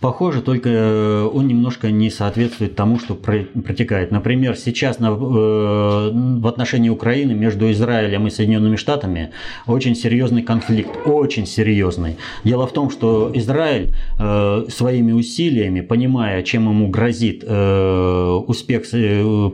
[0.00, 4.10] Похоже, только э, он немножко не соответствует тому, что протекает.
[4.10, 9.30] Например, сейчас на, э, в отношении Украины между Израилем и Соединенными Штатами
[9.66, 12.16] очень серьезный конфликт, очень серьезный.
[12.44, 18.82] Дело в том, что Израиль э, своими усилиями, понимая, чем ему грозит успех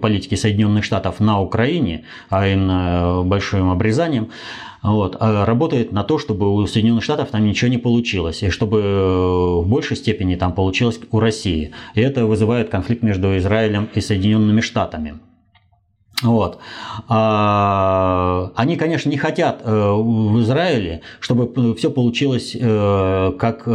[0.00, 4.31] политики Соединенных Штатов на Украине, а именно большим обрезанием,
[4.83, 8.81] вот, а работает на то, чтобы у Соединенных Штатов там ничего не получилось, и чтобы
[8.81, 11.71] э, в большей степени там получилось у России.
[11.95, 15.21] И это вызывает конфликт между Израилем и Соединенными Штатами.
[16.23, 16.59] Вот.
[17.09, 23.66] А, они, конечно, не хотят э, в Израиле, чтобы все получилось э, как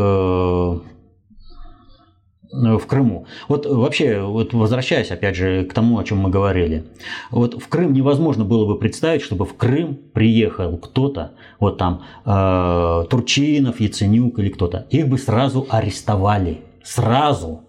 [2.52, 3.26] в Крыму.
[3.48, 6.86] Вот вообще, вот возвращаясь опять же к тому, о чем мы говорили,
[7.32, 13.04] вот в Крым невозможно было бы представить, чтобы в Крым приехал кто-то, вот там э,
[13.10, 17.62] Турчинов, Яценюк или кто-то, их бы сразу арестовали, сразу.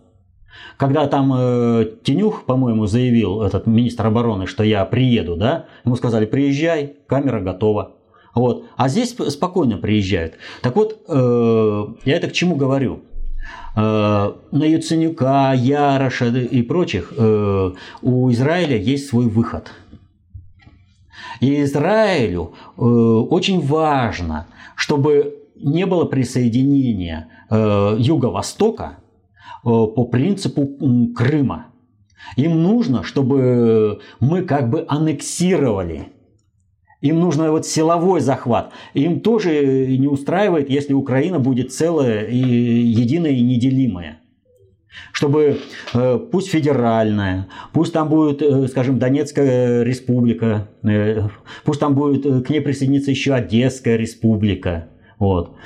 [0.76, 6.24] Когда там э, Тенюх, по-моему, заявил, этот министр обороны, что я приеду, да, ему сказали,
[6.24, 7.96] приезжай, камера готова.
[8.34, 8.66] Вот.
[8.76, 10.34] А здесь спокойно приезжают.
[10.62, 13.02] Так вот, э, я это к чему говорю?
[13.78, 17.70] Э, на Яценюка, Яроша и прочих э,
[18.02, 19.70] у Израиля есть свой выход.
[21.40, 28.98] И Израилю э, очень важно, чтобы не было присоединения Юго-Востока
[29.62, 30.68] по принципу
[31.16, 31.66] Крыма.
[32.36, 36.12] Им нужно, чтобы мы как бы аннексировали
[37.00, 38.72] им нужно вот силовой захват.
[38.94, 44.20] Им тоже не устраивает, если Украина будет целая и единая и неделимая.
[45.12, 45.58] Чтобы
[45.94, 51.28] э, пусть федеральная, пусть там будет, э, скажем, Донецкая республика, э,
[51.64, 54.88] пусть там будет к ней присоединиться еще Одесская республика.
[55.18, 55.56] Вот.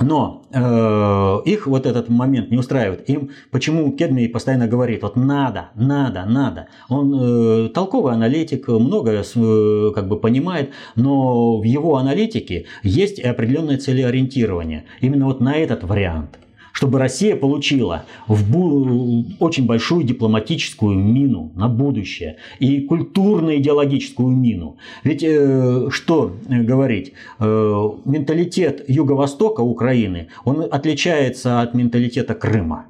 [0.00, 3.08] Но э, их вот этот момент не устраивает.
[3.10, 6.68] Им почему Кедми постоянно говорит, вот надо, надо, надо.
[6.88, 13.78] Он э, толковый аналитик, многое э, как бы понимает, но в его аналитике есть определенное
[13.78, 14.84] целеориентирование.
[15.00, 16.38] Именно вот на этот вариант–
[16.78, 24.76] чтобы Россия получила в бу- очень большую дипломатическую мину на будущее и культурно-идеологическую мину.
[25.02, 32.86] Ведь э, что говорить, э, менталитет Юго-Востока Украины, он отличается от менталитета Крыма.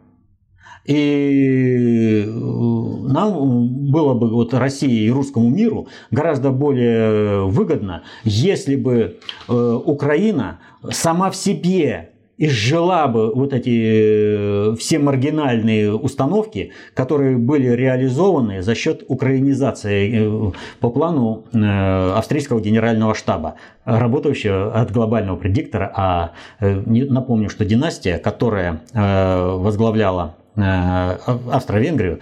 [0.85, 9.17] И э, нам было бы, вот России и русскому миру, гораздо более выгодно, если бы
[9.49, 10.59] э, Украина
[10.91, 18.75] сама в себе изжила бы вот эти э, все маргинальные установки, которые были реализованы за
[18.75, 25.93] счет украинизации э, по плану э, австрийского генерального штаба, работающего от глобального предиктора.
[25.95, 32.21] А напомню, что династия, которая возглавляла Австро-Венгрию,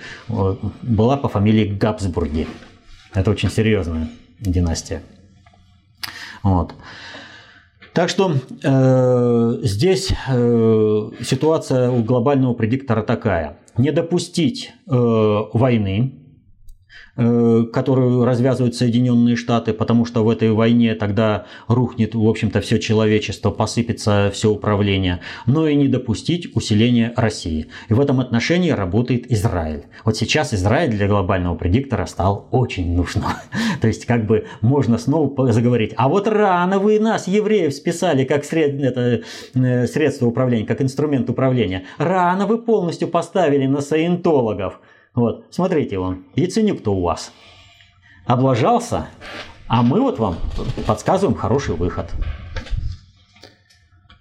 [0.83, 2.47] была по фамилии Габсбурги.
[3.15, 4.09] Это очень серьезная
[4.41, 5.03] династия.
[6.43, 6.75] Вот.
[7.97, 8.31] Так что
[8.63, 13.57] э, здесь э, ситуация у глобального предиктора такая.
[13.79, 16.13] Не допустить э, войны,
[17.17, 23.51] которую развязывают Соединенные Штаты, потому что в этой войне тогда рухнет, в общем-то, все человечество,
[23.51, 27.69] посыпется все управление, но и не допустить усиления России.
[27.89, 29.85] И в этом отношении работает Израиль.
[30.05, 33.25] Вот сейчас Израиль для глобального предиктора стал очень нужным.
[33.81, 38.45] То есть, как бы можно снова заговорить, а вот рано вы нас, евреев, списали как
[38.45, 38.81] сред...
[38.81, 39.23] это,
[39.55, 41.85] э, средство управления, как инструмент управления.
[41.99, 44.81] Рано вы полностью поставили на саентологов.
[45.17, 47.33] Вот, смотрите вон, Яценюк-то у вас
[48.27, 49.09] облажался,
[49.67, 50.37] а мы вот вам
[50.87, 52.07] подсказываем хороший выход.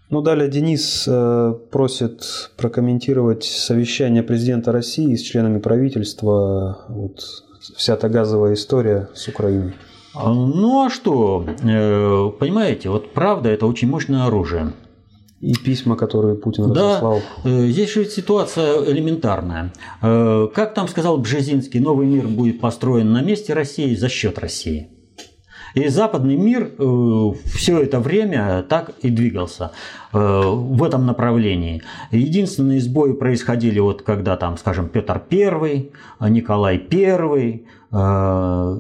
[0.09, 7.25] Ну, далее Денис э, просит прокомментировать совещание президента России с членами правительства, вот,
[7.75, 9.73] вся эта газовая история с Украиной.
[10.13, 14.71] А, ну а что, э, понимаете, вот правда это очень мощное оружие.
[15.45, 17.21] И письма, которые Путин да, разослал.
[17.43, 19.71] Э, здесь же ситуация элементарная.
[20.01, 24.89] Э, как там сказал Бжезинский, новый мир будет построен на месте России за счет России.
[25.75, 29.71] И западный мир э, все это время так и двигался
[30.11, 31.83] в этом направлении.
[32.09, 37.65] Единственные сбои происходили вот когда там, скажем, Петр I, Николай I,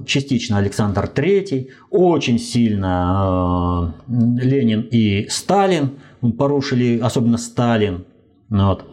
[0.05, 5.91] частично Александр III, очень сильно Ленин и Сталин–
[6.37, 8.05] порушили, особенно Сталин,
[8.49, 8.85] ну вот,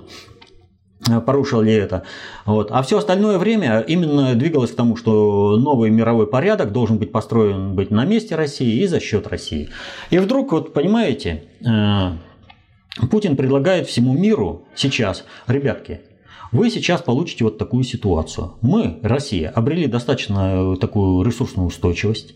[1.27, 2.05] порушил ли это.
[2.47, 2.71] Вот.
[2.71, 7.75] А все остальное время именно двигалось к тому, что новый мировой порядок должен быть построен
[7.75, 9.69] быть на месте России и за счет России.
[10.11, 16.03] И вдруг, вот понимаете, э, Путин предлагает всему миру сейчас, ребятки,
[16.53, 18.53] вы сейчас получите вот такую ситуацию.
[18.61, 22.35] Мы, Россия, обрели достаточно такую ресурсную устойчивость,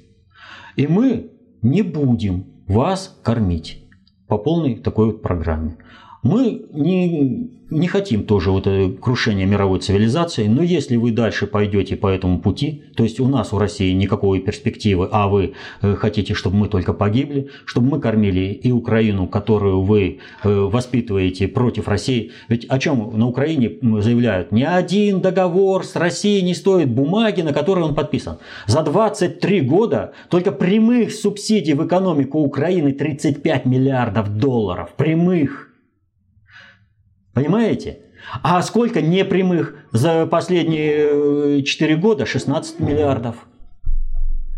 [0.74, 1.30] и мы
[1.62, 3.85] не будем вас кормить
[4.26, 5.76] по полной такой вот программе.
[6.22, 8.68] Мы не, не хотим тоже вот
[9.00, 13.52] крушения мировой цивилизации, но если вы дальше пойдете по этому пути, то есть у нас,
[13.52, 18.52] у России никакой перспективы, а вы э, хотите, чтобы мы только погибли, чтобы мы кормили
[18.52, 22.32] и Украину, которую вы э, воспитываете против России.
[22.48, 24.52] Ведь о чем на Украине заявляют?
[24.52, 28.38] Ни один договор с Россией не стоит бумаги, на которой он подписан.
[28.66, 34.90] За 23 года только прямых субсидий в экономику Украины 35 миллиардов долларов.
[34.96, 35.65] Прямых.
[37.36, 37.98] Понимаете?
[38.42, 42.24] А сколько непрямых за последние 4 э, года?
[42.24, 43.46] 16 миллиардов.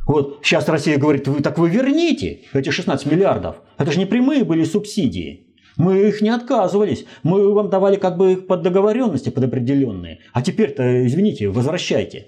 [0.07, 3.57] Вот сейчас Россия говорит, вы, так вы верните эти 16 миллиардов.
[3.79, 5.49] Это же не прямые были субсидии.
[5.77, 7.05] Мы их не отказывались.
[7.25, 10.21] Мы вам давали как бы их под договоренности, под определенные.
[10.33, 12.27] А теперь-то, извините, возвращайте.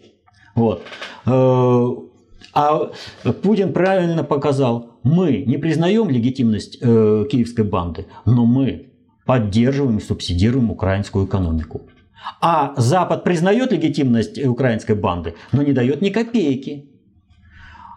[0.57, 0.83] Вот.
[1.27, 1.87] Э,
[2.55, 2.91] а
[3.45, 8.90] Путин правильно показал, мы не признаем легитимность э, киевской банды, но мы
[9.31, 11.83] поддерживаем и субсидируем украинскую экономику.
[12.41, 16.91] А Запад признает легитимность украинской банды, но не дает ни копейки.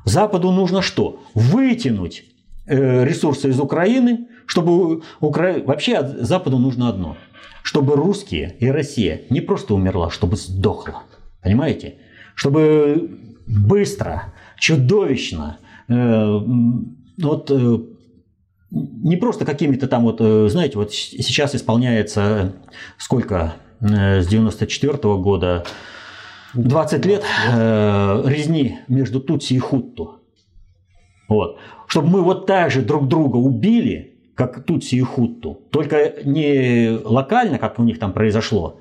[0.05, 1.23] Западу нужно что?
[1.33, 2.25] Вытянуть
[2.67, 5.55] э, ресурсы из Украины, чтобы Укра...
[5.65, 7.17] вообще Западу нужно одно,
[7.63, 11.01] чтобы русские и Россия не просто умерла, чтобы сдохла,
[11.41, 11.95] понимаете?
[12.35, 13.09] Чтобы
[13.47, 16.39] быстро, чудовищно, э,
[17.17, 17.79] вот э,
[18.73, 22.53] не просто какими-то там вот, э, знаете, вот сейчас исполняется
[22.97, 25.63] сколько, э, с 94 -го года,
[26.55, 30.21] 20 лет э, резни между Тутси и Хутту.
[31.29, 31.57] Вот.
[31.87, 37.59] Чтобы мы вот так же друг друга убили, как Тутси и Хутту, только не локально,
[37.59, 38.79] как у них там произошло,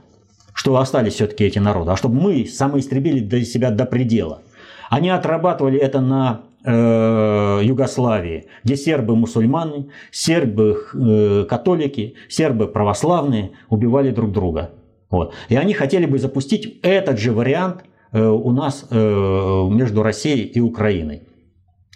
[0.55, 4.43] что остались все-таки эти народы, а чтобы мы самоистребили до себя до предела.
[4.89, 14.71] Они отрабатывали это на Э, Югославии, где сербы-мусульманы, сербы-католики, э, сербы-православные убивали друг друга.
[15.11, 15.35] Вот.
[15.49, 21.23] И они хотели бы запустить этот же вариант э, у нас между Россией и Украиной.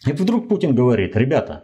[0.05, 1.63] И вдруг Путин говорит, ребята,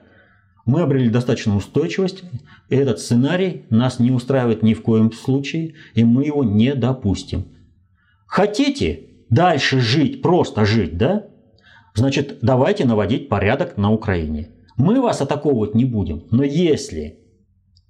[0.64, 2.22] мы обрели достаточно устойчивость,
[2.68, 7.46] и этот сценарий нас не устраивает ни в коем случае, и мы его не допустим.
[8.28, 11.31] Хотите дальше жить, просто жить, да?
[11.94, 14.48] Значит, давайте наводить порядок на Украине.
[14.76, 17.18] Мы вас атаковывать не будем, но если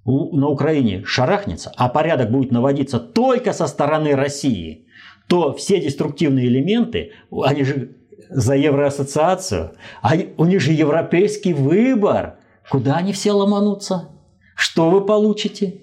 [0.05, 4.87] на Украине шарахнется, а порядок будет наводиться только со стороны России,
[5.27, 7.95] то все деструктивные элементы, они же
[8.29, 12.39] за Евроассоциацию, они, у них же европейский выбор.
[12.69, 14.09] Куда они все ломанутся?
[14.55, 15.82] Что вы получите?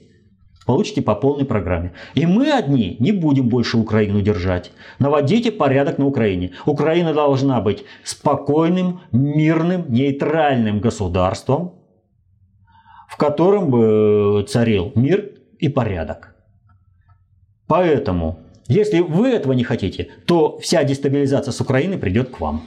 [0.70, 1.92] Получите по полной программе.
[2.14, 4.70] И мы одни не будем больше Украину держать.
[5.00, 6.52] Наводите порядок на Украине.
[6.64, 11.72] Украина должна быть спокойным, мирным, нейтральным государством,
[13.08, 16.36] в котором бы царил мир и порядок.
[17.66, 22.62] Поэтому, если вы этого не хотите, то вся дестабилизация с Украины придет к вам.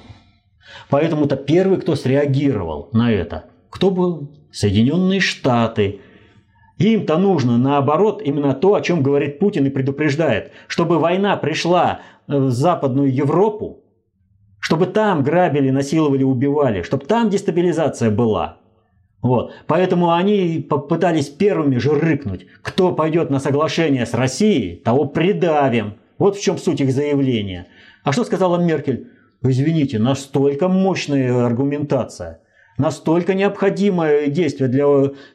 [0.89, 4.36] Поэтому-то первый, кто среагировал на это, кто был?
[4.52, 6.02] Соединенные Штаты–
[6.89, 12.50] им-то нужно, наоборот, именно то, о чем говорит Путин и предупреждает, чтобы война пришла в
[12.50, 13.84] Западную Европу,
[14.60, 18.58] чтобы там грабили, насиловали, убивали, чтобы там дестабилизация была.
[19.22, 19.54] Вот.
[19.67, 22.46] Поэтому они попытались первыми же рыкнуть.
[22.62, 25.96] Кто пойдет на соглашение с Россией, того придавим.
[26.17, 27.67] Вот в чем суть их заявления.
[28.04, 29.08] А что сказала Меркель?
[29.41, 32.43] Извините, настолько мощная аргументация
[32.78, 34.86] настолько необходимое действие для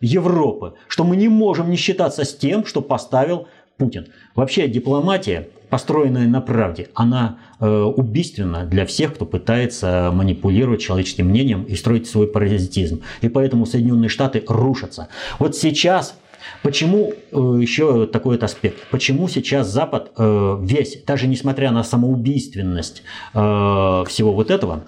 [0.01, 4.09] Европы, что мы не можем не считаться с тем, что поставил Путин.
[4.35, 11.63] Вообще дипломатия, построенная на правде, она э, убийственна для всех, кто пытается манипулировать человеческим мнением
[11.63, 13.03] и строить свой паразитизм.
[13.21, 15.09] И поэтому Соединенные Штаты рушатся.
[15.39, 16.15] Вот сейчас
[16.63, 18.79] Почему э, еще такой вот аспект?
[18.91, 23.03] Почему сейчас Запад э, весь, даже несмотря на самоубийственность
[23.35, 24.85] э, всего вот этого,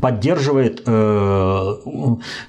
[0.00, 1.74] поддерживает э,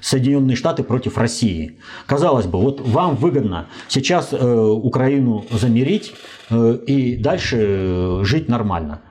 [0.00, 1.78] Соединенные Штаты против России.
[2.06, 6.14] Казалось бы, вот вам выгодно сейчас э, Украину замерить
[6.50, 9.02] э, и дальше жить нормально.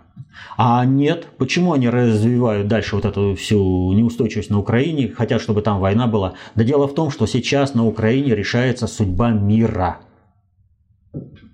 [0.57, 5.79] А нет, почему они развивают дальше вот эту всю неустойчивость на Украине, хотят, чтобы там
[5.79, 6.33] война была?
[6.55, 9.99] Да дело в том, что сейчас на Украине решается судьба мира.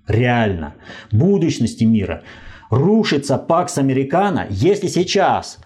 [0.06, 0.74] Реально.
[1.12, 2.22] Будущности мира.
[2.70, 5.58] Рушится Пакс Американо, если сейчас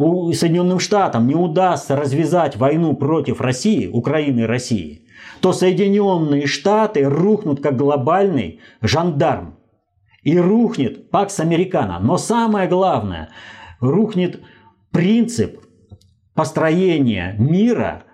[0.00, 5.02] Соединенным Штатам не удастся развязать войну против России, Украины и России,
[5.42, 9.56] то Соединенные Штаты рухнут как глобальный жандарм.
[10.22, 11.98] И рухнет Пакс Американо.
[11.98, 13.30] Но самое главное,
[13.80, 14.40] рухнет
[14.90, 15.60] принцип
[16.34, 18.04] построения мира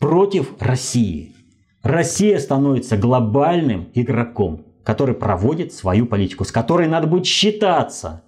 [0.00, 1.34] против России.
[1.82, 8.24] Россия становится глобальным игроком, который проводит свою политику, с которой надо будет считаться–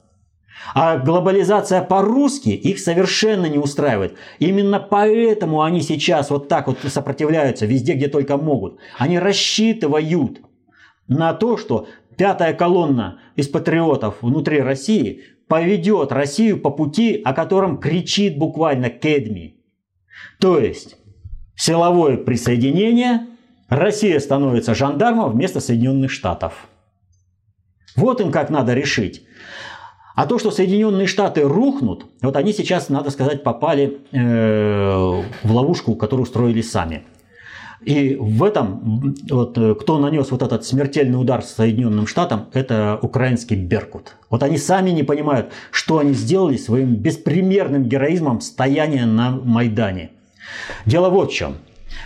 [0.75, 4.17] а глобализация по-русски их совершенно не устраивает.
[4.39, 8.79] Именно поэтому они сейчас вот так вот сопротивляются везде, где только могут.
[8.99, 10.41] Они рассчитывают
[11.09, 17.79] на то, что пятая колонна из патриотов внутри России поведет Россию по пути, о котором
[17.79, 19.57] кричит буквально Кедми.
[20.39, 20.97] То есть
[21.57, 23.27] силовое присоединение,
[23.69, 26.69] Россия становится жандармом вместо Соединенных Штатов.
[27.97, 29.27] Вот им как надо решить.
[30.15, 35.95] А то, что Соединенные Штаты рухнут, вот они сейчас, надо сказать, попали э, в ловушку,
[35.95, 37.05] которую устроили сами.
[37.83, 44.17] И в этом, вот, кто нанес вот этот смертельный удар Соединенным Штатам, это украинский Беркут.
[44.29, 50.11] Вот они сами не понимают, что они сделали своим беспримерным героизмом стояния на Майдане.
[50.85, 51.55] Дело вот в чем.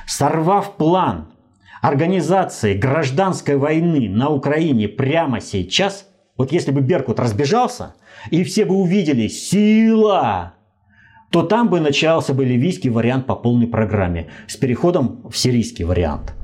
[0.06, 1.26] Сорвав план
[1.82, 7.94] организации гражданской войны на Украине прямо сейчас– вот если бы Беркут разбежался,
[8.30, 10.54] и все бы увидели «сила»,
[11.30, 16.34] то там бы начался бы ливийский вариант по полной программе с переходом в сирийский вариант.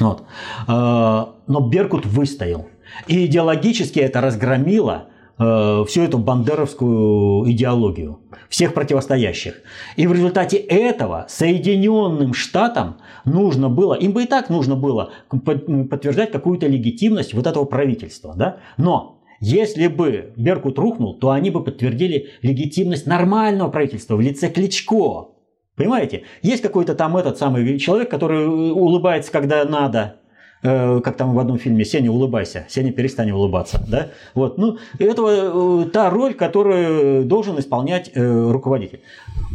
[0.00, 0.24] Вот.
[0.66, 2.68] А, но Беркут выстоял.
[3.06, 5.08] И идеологически это разгромило
[5.38, 8.20] Э, всю эту бандеровскую идеологию,
[8.50, 9.62] всех противостоящих.
[9.96, 16.32] И в результате этого Соединенным Штатам нужно было, им бы и так нужно было подтверждать
[16.32, 18.34] какую-то легитимность вот этого правительства.
[18.36, 18.58] Да?
[18.76, 25.28] Но если бы Беркут рухнул, то они бы подтвердили легитимность нормального правительства в лице Кличко.
[25.76, 26.24] Понимаете?
[26.42, 30.20] Есть какой-то там этот самый человек, который улыбается, когда надо,
[30.64, 35.22] Э, как там в одном фильме, Сеня, улыбайся, Сеня, перестань улыбаться, да, вот, ну, это
[35.26, 39.00] э, та роль, которую должен исполнять э, руководитель.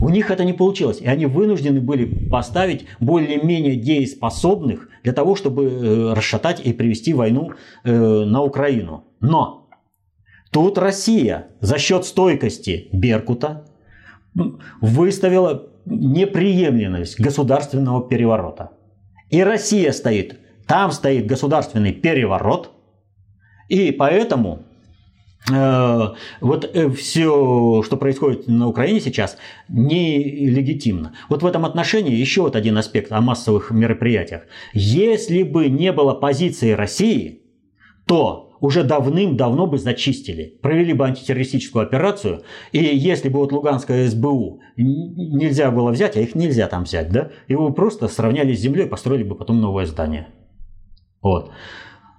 [0.01, 6.13] У них это не получилось, и они вынуждены были поставить более-менее дееспособных для того, чтобы
[6.13, 7.53] расшатать и привести войну
[7.83, 9.05] на Украину.
[9.21, 9.69] Но
[10.51, 13.65] тут Россия за счет стойкости Беркута
[14.81, 18.71] выставила неприемлемость государственного переворота.
[19.29, 20.37] И Россия стоит
[20.67, 22.71] там стоит государственный переворот,
[23.69, 24.63] и поэтому
[25.51, 26.07] э,
[26.41, 29.37] вот э, все, что происходит на Украине сейчас,
[29.69, 31.13] нелегитимно.
[31.29, 34.43] Вот в этом отношении еще вот один аспект о массовых мероприятиях.
[34.73, 37.41] Если бы не было позиции России,
[38.05, 44.61] то уже давным-давно бы зачистили, провели бы антитеррористическую операцию, и если бы вот Луганское СБУ
[44.75, 49.23] нельзя было взять, а их нельзя там взять, да, его просто сравняли с землей, построили
[49.23, 50.27] бы потом новое здание.
[51.27, 51.51] Вот.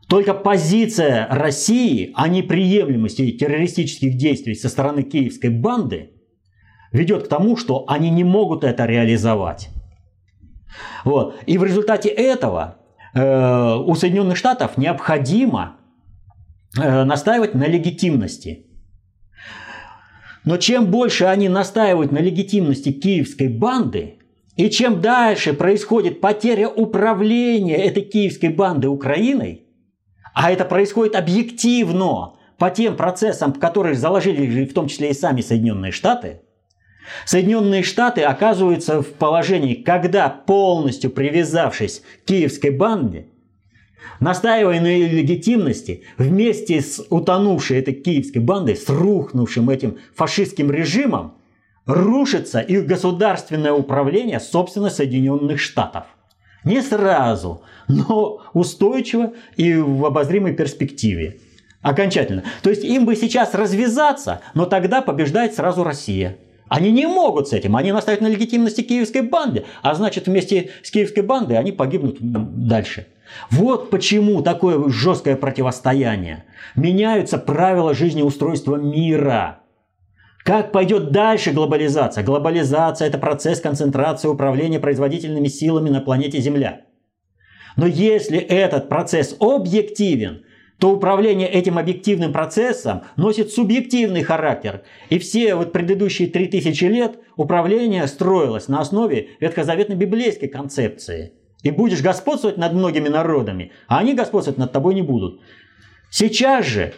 [0.08, 6.10] Только позиция России о неприемлемости террористических действий со стороны киевской банды
[6.92, 9.70] ведет к тому, что они не могут это реализовать.
[11.04, 11.36] Вот.
[11.46, 12.76] И в результате этого
[13.14, 15.76] э, у Соединенных Штатов необходимо
[16.78, 18.66] э, настаивать на легитимности.
[20.44, 24.17] Но чем больше они настаивают на легитимности киевской банды,
[24.58, 29.68] и чем дальше происходит потеря управления этой киевской банды Украиной,
[30.34, 35.92] а это происходит объективно по тем процессам, которые заложили в том числе и сами Соединенные
[35.92, 36.40] Штаты,
[37.24, 43.28] Соединенные Штаты оказываются в положении, когда полностью привязавшись к киевской банде,
[44.18, 51.37] настаивая на ее легитимности, вместе с утонувшей этой киевской бандой, с рухнувшим этим фашистским режимом,
[51.88, 56.04] рушится их государственное управление, собственно, Соединенных Штатов.
[56.62, 61.38] Не сразу, но устойчиво и в обозримой перспективе.
[61.80, 62.44] Окончательно.
[62.62, 66.36] То есть им бы сейчас развязаться, но тогда побеждает сразу Россия.
[66.68, 67.76] Они не могут с этим.
[67.76, 69.64] Они настаивают на легитимности киевской банды.
[69.80, 73.06] А значит, вместе с киевской бандой они погибнут дальше.
[73.50, 76.44] Вот почему такое жесткое противостояние.
[76.76, 79.60] Меняются правила жизнеустройства мира.
[80.48, 82.24] Как пойдет дальше глобализация?
[82.24, 86.86] Глобализация– это процесс концентрации управления производительными силами на планете Земля.
[87.76, 90.46] Но если этот процесс объективен,
[90.78, 94.84] то управление этим объективным процессом носит субъективный характер.
[95.10, 101.34] И все вот предыдущие 3000 лет управление строилось на основе ветхозаветно-библейской концепции.
[101.62, 105.42] И будешь господствовать над многими народами, а они господствовать над тобой не будут.
[106.08, 106.94] Сейчас же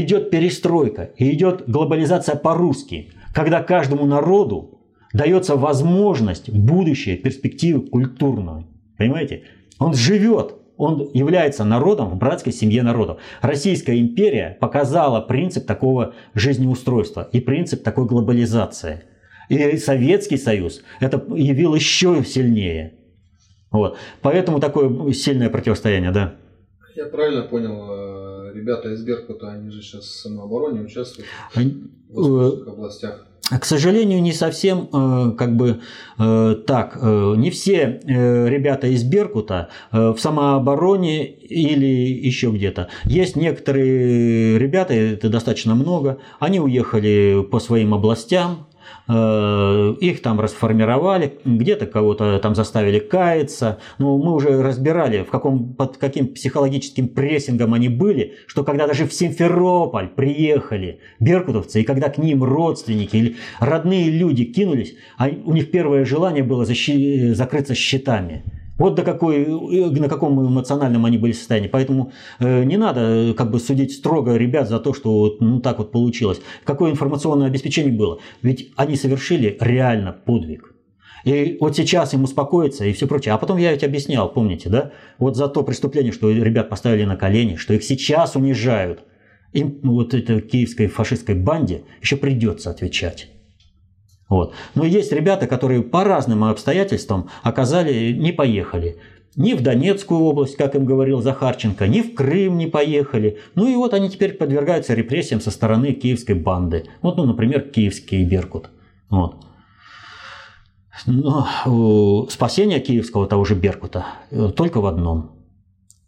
[0.00, 4.80] идет перестройка и идет глобализация по-русски, когда каждому народу
[5.12, 8.66] дается возможность, будущее, перспективы культурную.
[8.98, 9.44] Понимаете?
[9.78, 13.20] Он живет, он является народом в братской семье народов.
[13.40, 19.04] Российская империя показала принцип такого жизнеустройства и принцип такой глобализации.
[19.48, 22.94] И Советский Союз это явил еще сильнее.
[23.70, 23.98] Вот.
[24.22, 26.34] Поэтому такое сильное противостояние, да.
[26.94, 28.23] Я правильно понял, э,
[28.64, 31.28] ребята из Беркута, они же сейчас в самообороне участвуют
[32.08, 33.26] в областях.
[33.60, 35.80] К сожалению, не совсем э, как бы
[36.18, 36.96] э, так.
[36.98, 41.86] Э, не все ребята из Беркута в самообороне или
[42.26, 42.88] еще где-то.
[43.04, 48.73] Есть некоторые ребята, это достаточно много, они уехали по своим областям, Э,
[49.06, 53.78] их там расформировали, где-то кого-то там заставили каяться.
[53.98, 59.06] Но мы уже разбирали, в каком, под каким психологическим прессингом они были, что когда даже
[59.06, 65.52] в Симферополь приехали беркутовцы, и когда к ним родственники или родные люди кинулись, а у
[65.52, 68.42] них первое желание было защи- закрыться щитами.
[68.76, 71.68] Вот до какой, на каком эмоциональном они были состоянии.
[71.68, 75.60] Поэтому э, не надо э, как бы судить строго ребят за то, что вот, ну,
[75.60, 76.40] так вот получилось.
[76.64, 78.18] Какое информационное обеспечение было.
[78.42, 80.74] Ведь они совершили реально подвиг.
[81.24, 83.34] И вот сейчас им успокоиться и все прочее.
[83.34, 84.92] А потом я ведь объяснял, помните, да?
[85.18, 89.04] Вот за то преступление, что ребят поставили на колени, что их сейчас унижают.
[89.52, 93.28] Им вот этой киевской фашистской банде еще придется отвечать.
[94.28, 94.54] Вот.
[94.74, 98.98] Но есть ребята, которые по разным обстоятельствам оказали, не поехали.
[99.36, 103.38] Ни в Донецкую область, как им говорил Захарченко, ни в Крым не поехали.
[103.56, 106.84] Ну и вот они теперь подвергаются репрессиям со стороны киевской банды.
[107.02, 108.70] Вот, ну, например, киевский Беркут.
[109.10, 109.44] Вот.
[111.06, 115.44] Но спасение киевского того же Беркута э, только в одном.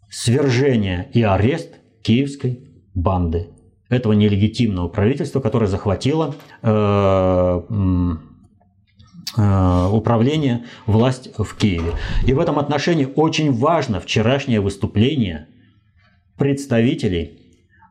[0.09, 3.49] Свержение и арест киевской банды
[3.89, 7.61] этого нелегитимного правительства, которое захватило э,
[9.37, 11.93] э, управление, власть в Киеве.
[12.25, 15.47] И в этом отношении очень важно вчерашнее выступление
[16.37, 17.39] представителей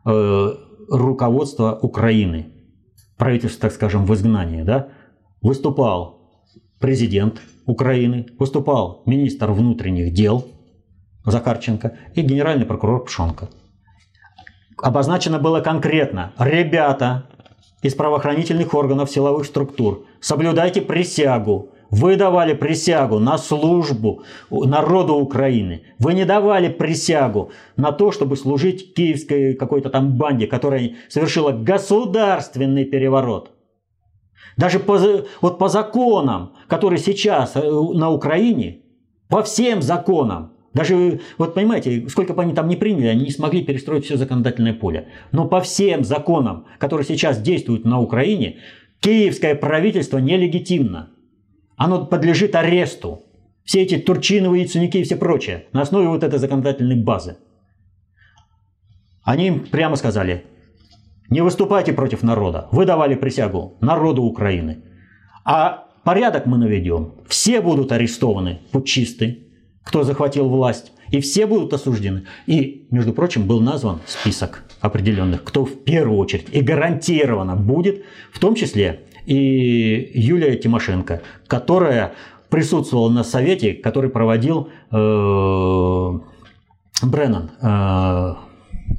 [0.04, 0.52] э,
[0.88, 2.48] руководства Украины,
[3.16, 4.62] правительства, так скажем, в изгнании.
[4.62, 4.88] Да?
[5.40, 6.30] Выступал
[6.78, 10.46] президент Украины, выступал министр внутренних дел
[11.24, 13.48] Захарченко и генеральный прокурор Пшонко
[14.76, 16.32] обозначено было конкретно.
[16.38, 17.24] Ребята
[17.82, 21.70] из правоохранительных органов силовых структур, соблюдайте присягу.
[21.90, 25.84] Вы давали присягу на службу народу Украины.
[26.00, 32.84] Вы не давали присягу на то, чтобы служить киевской какой-то там банде, которая совершила государственный
[32.84, 33.52] переворот.
[34.56, 34.98] Даже по,
[35.42, 38.80] вот по законам, которые сейчас э, на Украине,
[39.28, 43.64] по всем законам, даже, вот понимаете, сколько бы они там не приняли, они не смогли
[43.64, 45.08] перестроить все законодательное поле.
[45.32, 48.58] Но по всем законам, которые сейчас действуют на Украине,
[49.00, 51.08] киевское правительство нелегитимно.
[51.78, 53.22] Оно подлежит аресту.
[53.64, 57.38] Все эти Турчиновые, Яценюки и все прочее на основе вот этой законодательной базы.
[59.22, 60.44] Они им прямо сказали,
[61.30, 62.68] не выступайте против народа.
[62.70, 64.84] Вы давали присягу народу Украины.
[65.42, 67.14] А порядок мы наведем.
[67.26, 69.45] Все будут арестованы, путчисты
[69.86, 72.24] кто захватил власть, и все будут осуждены.
[72.46, 78.40] И, между прочим, был назван список определенных, кто в первую очередь и гарантированно будет, в
[78.40, 82.14] том числе и Юлия Тимошенко, которая
[82.50, 86.12] присутствовала на совете, который проводил э,
[87.02, 87.50] Бреннан.
[87.62, 88.34] Э,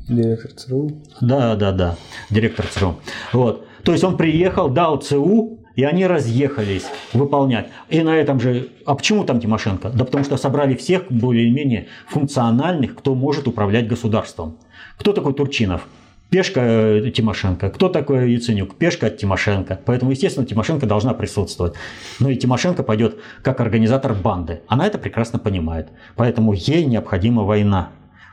[0.07, 1.03] директор ЦРУ.
[1.19, 1.97] Да, да, да,
[2.29, 2.95] директор ЦРУ.
[3.33, 3.67] Вот.
[3.83, 7.67] То есть он приехал, дал ЦУ и они разъехались выполнять.
[7.88, 8.69] И на этом же...
[8.86, 9.89] А почему там Тимошенко?
[9.89, 14.57] Да потому что собрали всех более-менее функциональных, кто может управлять государством.
[14.97, 15.88] Кто такой Турчинов?
[16.32, 17.69] Пешка э, Тимошенко.
[17.69, 18.75] Кто такой Яценюк?
[18.75, 19.80] Пешка от Тимошенко.
[19.86, 21.75] Поэтому, естественно, Тимошенко должна присутствовать.
[22.19, 24.61] Но и Тимошенко пойдет как организатор банды.
[24.67, 25.89] Она это прекрасно понимает.
[26.15, 27.89] Поэтому ей необходима война.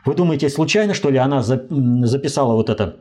[0.07, 2.97] Вы думаете, случайно, что ли, она записала вот это,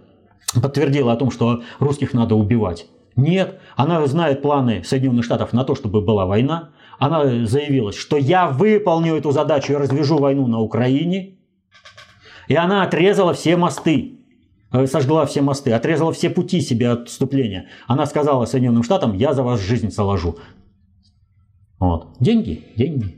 [0.61, 2.87] подтвердила о том, что русских надо убивать?
[3.16, 6.72] Нет, она знает планы Соединенных Штатов на то, чтобы была война.
[6.99, 11.38] Она заявила, что я выполню эту задачу и развяжу войну на Украине.
[12.47, 14.20] И она отрезала все мосты,
[14.72, 17.70] э, сожгла все мосты, отрезала все пути себе отступления.
[17.88, 20.38] Она сказала Соединенным Штатам, я за вас жизнь соложу.
[21.80, 22.16] Вот.
[22.20, 23.16] Деньги, деньги.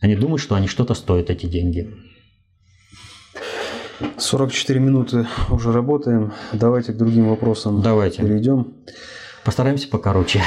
[0.00, 1.90] Они думают, что они что-то стоят, эти деньги.
[4.18, 6.32] 44 минуты уже работаем.
[6.52, 8.22] Давайте к другим вопросам Давайте.
[8.22, 8.74] перейдем.
[9.44, 10.42] Постараемся покороче.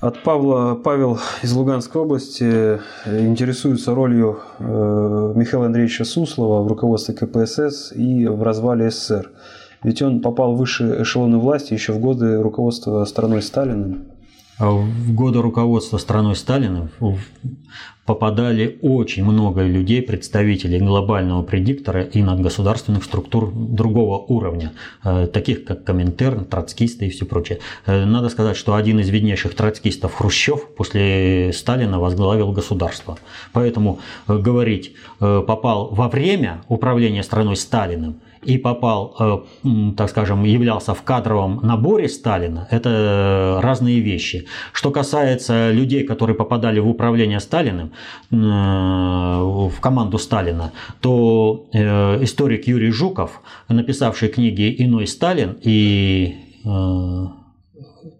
[0.00, 7.14] От Павла Павел из Луганской области э, интересуется ролью э, Михаила Андреевича Суслова в руководстве
[7.14, 9.30] КПСС и в развале СССР.
[9.84, 14.11] Ведь он попал в высшие эшелоны власти еще в годы руководства страной Сталиным.
[14.58, 16.90] В годы руководства страной Сталина
[18.04, 24.72] попадали очень много людей, представителей глобального предиктора и надгосударственных структур другого уровня,
[25.04, 27.60] э, таких как Коминтерн, троцкисты и все прочее.
[27.86, 33.18] Э, надо сказать, что один из виднейших троцкистов Хрущев после Сталина возглавил государство.
[33.52, 39.14] Поэтому э, говорить попал во время управления страной Сталиным– и попал,
[39.64, 44.46] э, так скажем, являлся в кадровом наборе Сталина, это разные вещи.
[44.72, 47.92] Что касается людей, которые попадали в управление Сталиным,
[48.30, 56.36] э, в команду Сталина, то э, историк Юрий Жуков, написавший книги «Иной Сталин» и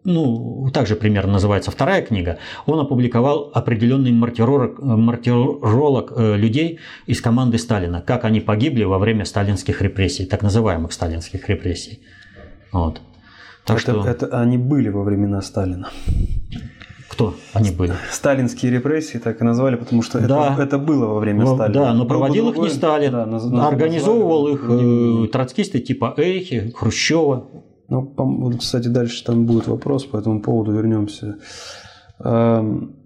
[0.05, 7.59] ну, также примерно называется вторая книга, он опубликовал определенный мартиролог, мартиролог э, людей из команды
[7.59, 12.01] Сталина, как они погибли во время сталинских репрессий, так называемых сталинских репрессий.
[12.73, 13.01] Вот.
[13.65, 14.09] Так это, что...
[14.09, 15.89] это они были во времена Сталина.
[17.09, 17.93] Кто они были?
[18.11, 20.55] Сталинские репрессии так и назвали, потому что да.
[20.55, 21.85] это, это было во время но, Сталина.
[21.85, 23.13] Да, но проводил их не Сталин.
[23.13, 27.49] Да, наз, Организовывал их э, троцкисты типа Эйхи, Хрущева.
[27.93, 31.37] Ну, кстати, дальше там будет вопрос по этому поводу, вернемся.
[32.21, 32.97] Эм,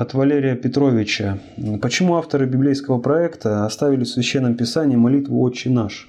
[0.00, 1.38] от Валерия Петровича.
[1.82, 6.08] Почему авторы библейского проекта оставили в Священном Писании молитву «Отче наш»?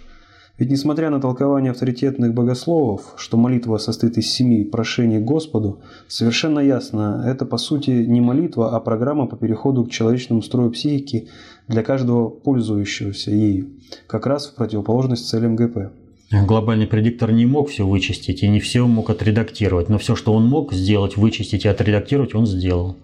[0.58, 7.26] Ведь несмотря на толкование авторитетных богословов, что молитва состоит из семи прошений Господу, совершенно ясно,
[7.28, 11.28] это по сути не молитва, а программа по переходу к человечному строю психики
[11.68, 13.68] для каждого пользующегося ею,
[14.08, 15.92] как раз в противоположность целям ГП.
[16.32, 20.46] Глобальный предиктор не мог все вычистить и не все мог отредактировать, но все, что он
[20.46, 22.98] мог сделать, вычистить и отредактировать, он сделал.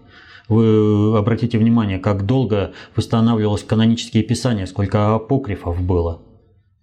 [0.48, 6.22] Вы обратите внимание, как долго восстанавливалось канонические писания, сколько апокрифов было.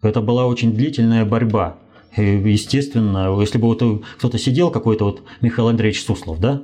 [0.01, 1.77] Это была очень длительная борьба.
[2.15, 3.83] И, естественно, если бы вот
[4.17, 6.61] кто-то сидел, какой-то вот Михаил Андреевич Суслов, да,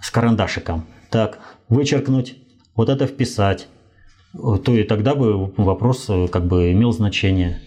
[0.00, 2.36] с карандашиком, так, вычеркнуть,
[2.74, 3.66] вот это вписать,
[4.32, 7.60] то и тогда бы вопрос э, как бы имел значение.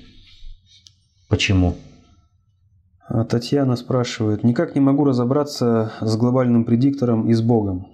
[1.34, 1.74] Почему?
[3.08, 7.88] А Татьяна спрашивает, никак не могу разобраться с глобальным предиктором и с Богом.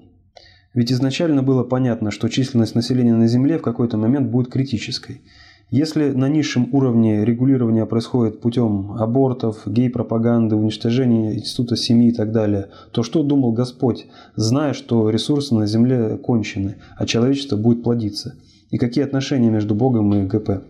[0.74, 5.22] Ведь изначально было понятно, что численность населения на Земле в какой-то момент будет критической.
[5.70, 12.68] Если на низшем уровне регулирования происходит путем абортов, гей-пропаганды, уничтожения института семьи и так далее,
[12.92, 18.36] то что думал Господь, зная, что ресурсы на Земле кончены, а человечество будет плодиться?
[18.70, 20.62] И какие отношения между Богом и ГП?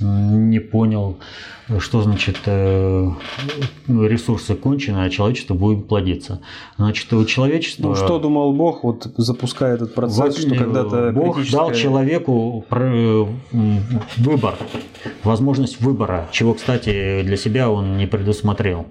[0.00, 1.18] Не понял,
[1.78, 3.10] что значит э,
[3.88, 6.40] ресурсы кончены, а человечество будет плодиться.
[6.76, 7.88] Значит, у человечества...
[7.88, 11.56] Ну, что думал Бог, вот запуская этот процесс, вот, что когда-то Бог критическое...
[11.56, 12.64] дал человеку
[14.16, 14.54] выбор,
[15.24, 18.86] возможность выбора, чего, кстати, для себя он не предусмотрел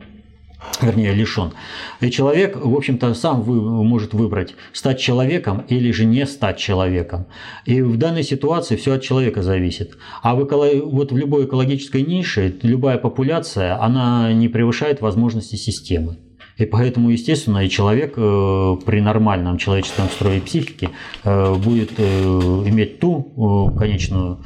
[0.81, 1.53] вернее, лишен.
[2.01, 7.25] И человек, в общем-то, сам вы, может выбрать, стать человеком или же не стать человеком.
[7.65, 9.97] И в данной ситуации все от человека зависит.
[10.21, 10.83] А в, эколог...
[10.85, 16.17] вот в любой экологической нише, любая популяция, она не превышает возможности системы.
[16.57, 20.89] И поэтому, естественно, и человек э, при нормальном человеческом строе психики
[21.23, 24.39] э, будет э, иметь ту конечную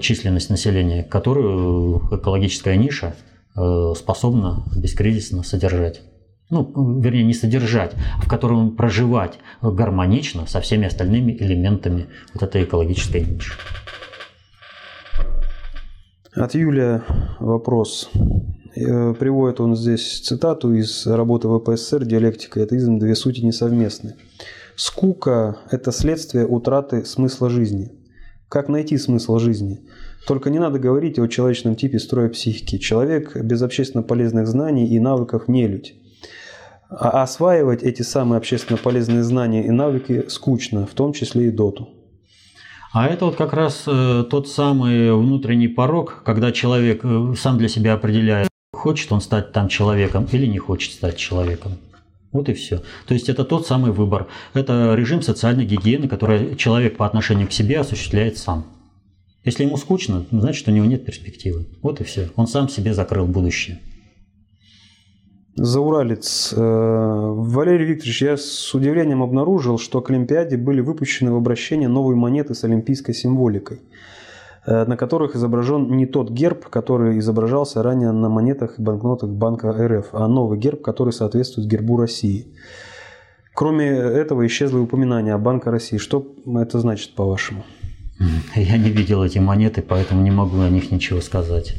[0.00, 3.35] численность населения, которую экологическая ниша Э,
[3.96, 6.02] способна бескризисно содержать.
[6.48, 12.64] Ну, вернее, не содержать, а в котором проживать гармонично со всеми остальными элементами вот этой
[12.64, 13.54] экологической ниши.
[16.36, 17.02] От Юлия
[17.40, 18.10] вопрос.
[18.76, 22.98] Э, приводит он здесь цитату из работы ВПСР «Диалектика и атеизм.
[22.98, 24.16] Две сути несовместны».
[24.76, 27.90] Скука– это следствие утраты смысла жизни.
[28.50, 29.80] Как найти смысл жизни?
[30.26, 32.78] Только не надо говорить о человечном типе строя психики.
[32.78, 35.94] Человек без общественно полезных знаний и навыков не людь.
[36.88, 41.88] А осваивать эти самые общественно полезные знания и навыки скучно, в том числе и доту.
[42.92, 47.68] А это вот как раз э, тот самый внутренний порог, когда человек э, сам для
[47.68, 51.72] себя определяет, хочет он стать там человеком или не хочет стать человеком.
[52.32, 52.82] Вот и все.
[53.06, 54.28] То есть это тот самый выбор.
[54.54, 58.75] Это режим социальной гигиены, который человек по отношению к себе осуществляет сам.
[59.46, 61.66] Если ему скучно, значит, у него нет перспективы.
[61.80, 62.30] Вот и все.
[62.34, 63.78] Он сам себе закрыл будущее.
[65.54, 66.52] Зауралец.
[66.52, 72.16] Э, Валерий Викторович, я с удивлением обнаружил, что к Олимпиаде были выпущены в обращение новые
[72.16, 73.82] монеты с олимпийской символикой,
[74.66, 79.70] э, на которых изображен не тот герб, который изображался ранее на монетах и банкнотах Банка
[79.70, 82.48] РФ, а новый герб, который соответствует гербу России.
[83.54, 85.98] Кроме этого исчезло упоминание о Банке России.
[85.98, 87.64] Что это значит, по-вашему?
[88.54, 91.74] Я не видел эти монеты, поэтому не могу о них ничего сказать.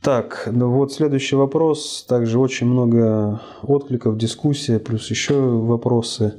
[0.00, 2.04] Так, ну вот следующий вопрос.
[2.08, 6.34] Также очень много откликов, дискуссия, плюс еще вопросы.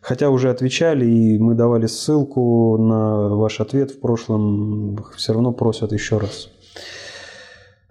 [0.00, 5.92] Хотя уже отвечали, и мы давали ссылку на ваш ответ в прошлом, все равно просят
[5.92, 6.50] еще раз.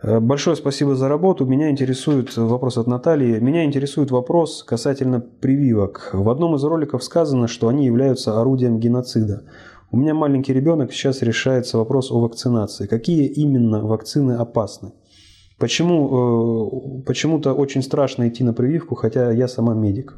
[0.01, 1.45] Э, большое спасибо за работу.
[1.45, 3.39] Меня интересует вопрос от Натальи.
[3.39, 6.09] Меня интересует вопрос касательно прививок.
[6.13, 9.43] В одном из роликов сказано, что они являются орудием геноцида.
[9.91, 12.87] У меня маленький ребенок, сейчас решается вопрос о вакцинации.
[12.87, 14.91] Какие именно вакцины опасны?
[15.57, 20.17] Почему, э, почему-то очень страшно идти на прививку, хотя я сама медик.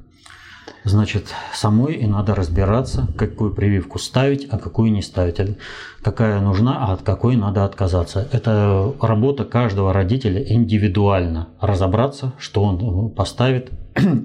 [0.83, 5.57] Значит, самой и надо разбираться, какую прививку ставить, а какую не ставить,
[6.01, 8.27] какая нужна, а от какой надо отказаться.
[8.31, 11.49] Это работа каждого родителя индивидуально.
[11.59, 13.71] Разобраться, что он поставит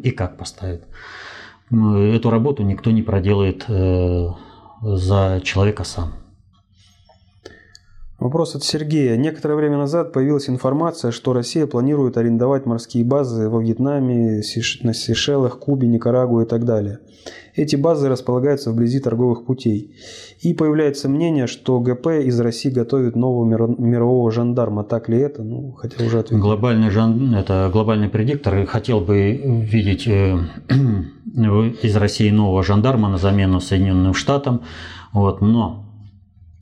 [0.03, 0.85] и как поставит.
[1.71, 4.29] Эту работу никто не проделает э,
[4.83, 6.22] за человека сам.
[8.23, 9.17] Вопрос от Сергея.
[9.17, 14.43] Некоторое время назад появилась информация, что Россия планирует арендовать морские базы во Вьетнаме,
[14.83, 17.01] на Сейшелах, Кубе, Никарагуа и так далее.
[17.57, 19.97] Эти базы располагаются вблизи торговых путей.
[20.41, 24.85] И появляется мнение, что ГП из России готовит нового мирового жандарма.
[24.85, 25.43] Так ли это?
[25.43, 26.41] Ну, хотя уже ответить.
[26.41, 27.35] Глобальный жан...
[27.35, 28.67] это глобальный предиктор.
[28.67, 29.33] Хотел бы
[29.69, 30.39] видеть э,
[31.83, 34.63] из России нового жандарма на замену Соединенным Штатам.
[35.13, 35.41] Вот.
[35.41, 35.82] Но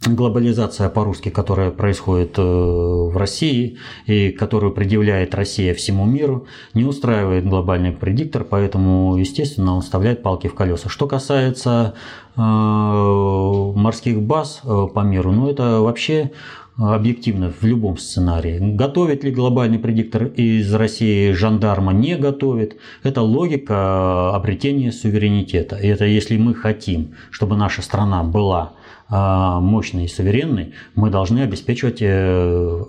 [0.07, 3.77] глобализация по-русски, которая происходит э, в России
[4.07, 10.47] и которую предъявляет Россия всему миру, не устраивает глобальный предиктор, поэтому, естественно, он вставляет палки
[10.47, 10.89] в колеса.
[10.89, 11.95] Что касается
[12.35, 16.31] э, морских баз э, по миру, ну это вообще
[16.79, 18.59] объективно в любом сценарии.
[18.59, 21.93] Готовит ли глобальный предиктор из России жандарма?
[21.93, 22.79] Не готовит.
[23.03, 25.77] Это логика обретения суверенитета.
[25.77, 28.73] И это если мы хотим, чтобы наша страна была
[29.11, 32.85] мощный и суверенный, мы должны обеспечивать э,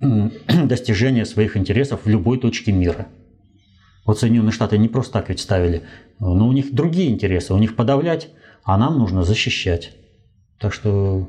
[0.64, 3.08] достижение своих интересов в любой точке мира.
[4.04, 5.82] Вот Соединенные Штаты не просто так ведь ставили,
[6.18, 8.28] но у них другие интересы, у них подавлять,
[8.62, 9.92] а нам нужно защищать.
[10.58, 11.28] Так что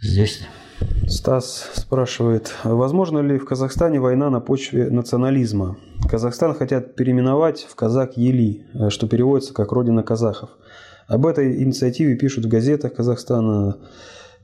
[0.00, 0.46] здесь...
[1.08, 5.76] Стас спрашивает, возможно ли в Казахстане война на почве национализма?
[6.08, 10.50] Казахстан хотят переименовать в Казак-Ели, э, что переводится как «Родина казахов».
[11.08, 13.78] Об этой инициативе пишут в газетах Казахстана,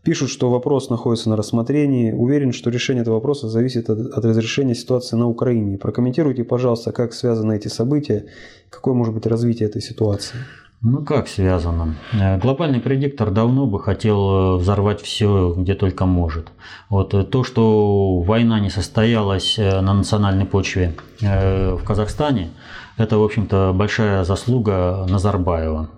[0.02, 2.10] пишут, что вопрос находится на рассмотрении.
[2.10, 5.76] Уверен, что решение этого вопроса зависит от, от разрешения ситуации на Украине.
[5.76, 8.24] Прокомментируйте, пожалуйста, как связаны эти события,
[8.70, 10.38] какое может быть развитие этой ситуации.
[10.80, 11.96] Ну как связано?
[12.12, 16.48] Э, глобальный предиктор давно бы хотел э, взорвать все, где только может.
[16.88, 22.50] Вот э, то, что война не состоялась на национальной почве в Казахстане,
[22.96, 25.88] это, в общем-то, большая заслуга Назарбаева.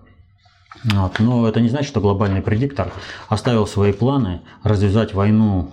[0.93, 1.19] Вот.
[1.19, 2.93] Но это не значит, что глобальный предиктор
[3.29, 5.71] оставил свои планы развязать войну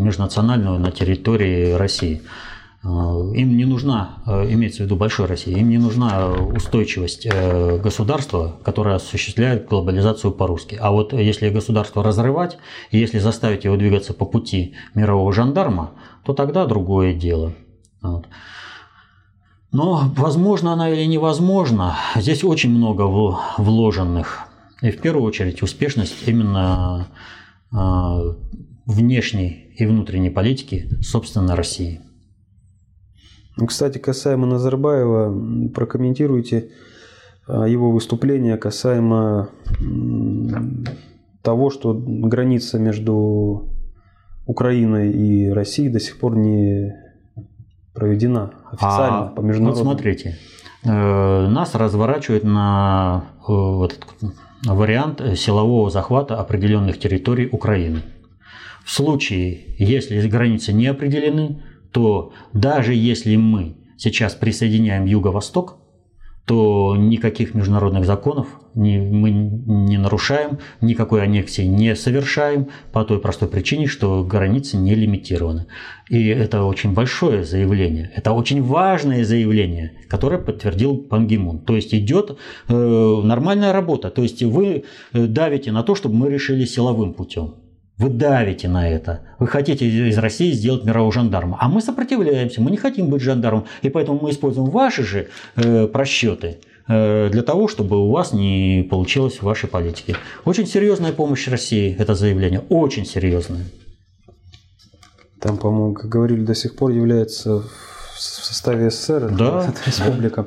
[0.00, 2.22] межнациональную на территории России.
[2.84, 2.88] Э,
[3.34, 8.56] им не нужна, э, имеется в виду большой России, им не нужна устойчивость э, государства,
[8.62, 10.76] которое осуществляет глобализацию по-русски.
[10.80, 12.58] А вот если государство разрывать,
[12.90, 15.92] и если заставить его двигаться по пути мирового жандарма,
[16.24, 17.54] то тогда другое дело.
[18.02, 18.26] Вот.
[19.74, 23.02] Но возможно она или невозможно, здесь очень много
[23.58, 24.42] вложенных.
[24.82, 27.08] И в первую очередь успешность именно
[27.72, 28.20] а,
[28.86, 32.00] внешней и внутренней политики, собственно, России.
[33.56, 36.70] Ну, кстати, касаемо Назарбаева, прокомментируйте
[37.48, 39.48] а, его выступление касаемо
[41.42, 43.70] того, что граница между
[44.46, 47.03] Украиной и Россией до сих пор не
[47.94, 49.90] проведена официально а, по международному.
[49.90, 50.38] Вот смотрите,
[50.82, 53.52] э, нас разворачивают на э,
[53.84, 54.04] этот
[54.66, 58.02] вариант силового захвата определенных территорий Украины.
[58.84, 65.78] В случае, если границы не определены, то даже если мы сейчас присоединяем Юго-Восток,
[66.46, 73.86] то никаких международных законов мы не нарушаем, никакой аннексии не совершаем по той простой причине,
[73.86, 75.66] что границы не лимитированы.
[76.10, 81.60] И это очень большое заявление, это очень важное заявление, которое подтвердил Пан Гимун.
[81.60, 82.36] То есть идет
[82.68, 87.54] э, нормальная работа, то есть вы э, давите на то, чтобы мы решили силовым путем.
[87.96, 89.20] Вы давите на это.
[89.38, 91.58] Вы хотите из России сделать мирового жандарма.
[91.60, 93.66] А мы сопротивляемся, мы не хотим быть жандармом.
[93.82, 98.86] И поэтому мы используем ваши же э, просчеты э, для того, чтобы у вас не
[98.90, 100.16] получилось в вашей политике.
[100.44, 102.62] Очень серьезная помощь России, это заявление.
[102.68, 103.64] Очень серьезное.
[105.40, 107.62] Там, по-моему, как говорили, до сих пор является
[108.14, 109.66] в составе СССР, да.
[109.68, 110.46] это республика.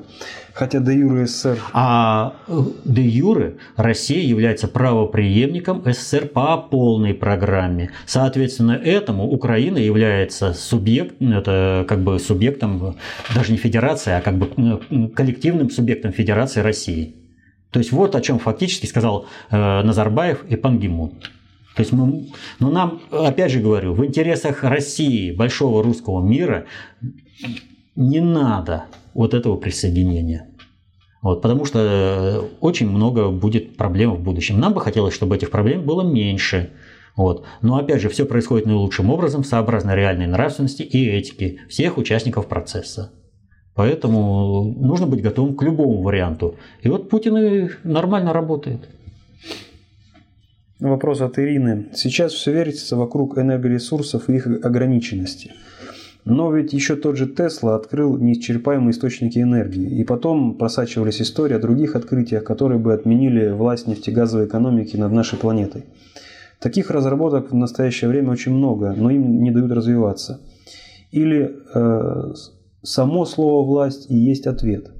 [0.53, 1.59] Хотя де юре СССР.
[1.73, 7.91] А э, де юре Россия является правоприемником СССР по полной программе.
[8.05, 12.97] Соответственно, этому Украина является субъект, это как бы субъектом,
[13.35, 14.49] даже не федерации, а как бы
[14.89, 17.15] э, коллективным субъектом Федерации России.
[17.71, 21.11] То есть вот о чем фактически сказал э, Назарбаев и Пангимун.
[21.75, 26.65] То есть мы, но нам, опять же говорю, в интересах России, большого русского мира,
[27.95, 30.49] не надо вот этого присоединения.
[31.21, 34.59] Вот, потому что очень много будет проблем в будущем.
[34.59, 36.71] Нам бы хотелось, чтобы этих проблем было меньше.
[37.15, 37.45] Вот.
[37.61, 43.11] Но опять же, все происходит наилучшим образом, сообразно реальной нравственности и этики всех участников процесса.
[43.73, 46.55] Поэтому нужно быть готовым к любому варианту.
[46.81, 48.87] И вот Путин и нормально работает.
[50.79, 51.87] Вопрос от Ирины.
[51.93, 55.53] Сейчас все вертится вокруг энергоресурсов и их ограниченности.
[56.29, 61.59] Но ведь еще тот же Тесла открыл неисчерпаемые источники энергии, и потом просачивались истории о
[61.59, 65.85] других открытиях, которые бы отменили власть нефтегазовой экономики над нашей планетой.
[66.59, 70.41] Таких разработок в настоящее время очень много, но им не дают развиваться.
[71.11, 72.33] Или э,
[72.83, 74.91] само слово «власть» и есть ответ.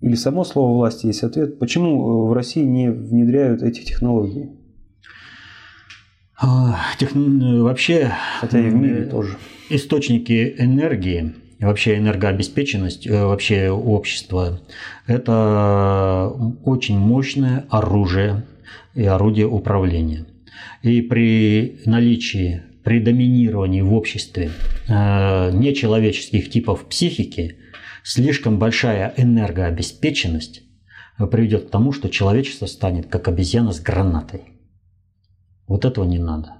[0.00, 1.58] Или само слово «власть» и есть ответ.
[1.58, 4.50] Почему в России не внедряют эти технологии?
[6.98, 7.10] Тех...
[7.14, 8.12] Вообще...
[8.40, 9.36] Хотя и в мире тоже.
[9.68, 14.60] Источники энергии, вообще энергообеспеченность э, вообще общества–
[15.06, 16.32] это
[16.64, 18.46] очень мощное оружие
[18.94, 20.26] и орудие управления.
[20.82, 24.50] И при наличии, при доминировании в обществе
[24.88, 27.56] э, нечеловеческих типов психики
[28.02, 30.62] слишком большая энергообеспеченность
[31.30, 34.59] приведет к тому, что человечество станет как обезьяна с гранатой.
[35.70, 36.54] Вот этого не надо.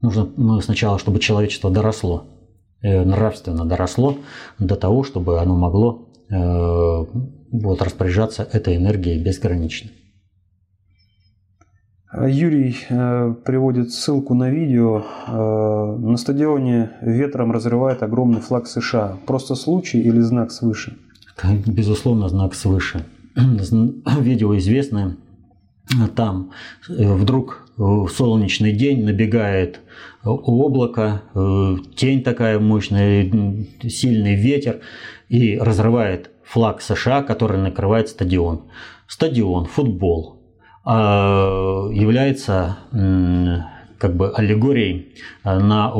[0.00, 2.24] Нужно ну, сначала, чтобы человечество доросло,
[2.80, 4.16] э, нравственно доросло
[4.58, 7.04] до того, чтобы оно могло э,
[7.52, 9.90] вот, распоряжаться этой энергией безгранично.
[12.26, 15.04] Юрий э, приводит ссылку на видео.
[15.26, 19.18] Э, на стадионе ветром разрывает огромный флаг США.
[19.26, 20.96] Просто случай или знак свыше?
[21.66, 23.04] Безусловно, знак свыше.
[23.36, 25.18] Видео известное.
[26.16, 26.52] Там
[26.88, 29.80] э, вдруг в солнечный день набегает
[30.22, 33.30] облако, э, тень такая мощная,
[33.82, 34.80] сильный ветер
[35.28, 38.62] и разрывает флаг США, который накрывает стадион.
[39.06, 40.40] Стадион, футбол
[40.84, 42.78] а, является
[43.98, 45.14] как бы аллегорией
[45.44, 45.92] на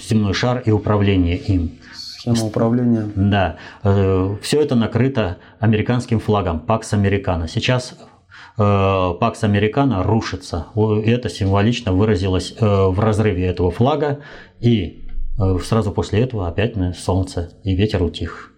[0.00, 1.72] земной шар и управление им.
[1.94, 3.10] Схема управления.
[3.14, 3.56] Да.
[3.82, 7.48] Э, Все это накрыто американским флагом, Пакс Американо.
[7.48, 8.17] Сейчас Э,
[8.58, 10.66] Пакс Американо рушится.
[10.74, 14.18] Это символично выразилось э, в разрыве этого флага.
[14.58, 15.06] И
[15.38, 18.52] э, сразу после этого опять солнце и ветер утих.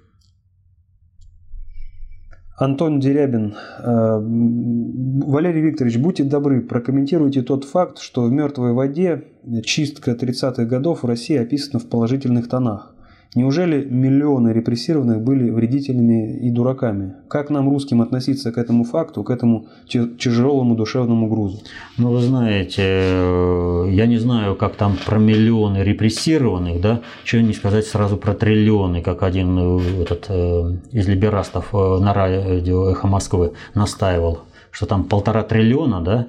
[2.57, 3.55] Антон Дерябин.
[3.83, 9.25] Валерий Викторович, будьте добры, прокомментируйте тот факт, что в «Мертвой воде»
[9.65, 12.95] чистка 30-х годов в России описана в положительных тонах.
[13.37, 17.15] Неужели миллионы репрессированных были вредителями и дураками?
[17.29, 21.63] Как нам, русским, относиться к этому факту, к этому тяжелому душевному грузу?
[21.97, 27.53] Ну, вы знаете, э, я не знаю, как там про миллионы репрессированных, да, чего не
[27.53, 33.53] сказать сразу про триллионы, как один э, этот, э, из либерастов на радио «Эхо Москвы»
[33.75, 34.41] настаивал,
[34.73, 36.27] что там полтора триллиона, да,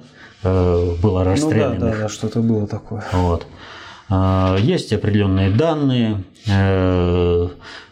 [1.02, 1.80] было расстрелянных.
[1.80, 3.04] Ну да, да, да, что-то было такое.
[3.12, 3.46] Вот.
[4.08, 7.48] А, есть определенные данные, э,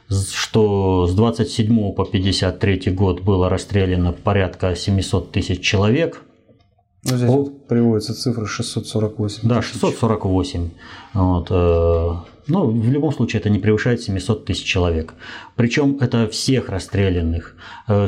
[0.09, 6.23] что с 27 по 53 год было расстреляно порядка 700 тысяч человек.
[7.03, 9.48] Ну, здесь О, приводится цифра 648.
[9.48, 10.70] Да, 648.
[11.14, 11.46] Вот.
[11.51, 15.14] Э, ну, в любом случае, это не превышает 700 тысяч человек.
[15.57, 17.57] Причем это всех расстрелянных.
[17.88, 18.07] Э,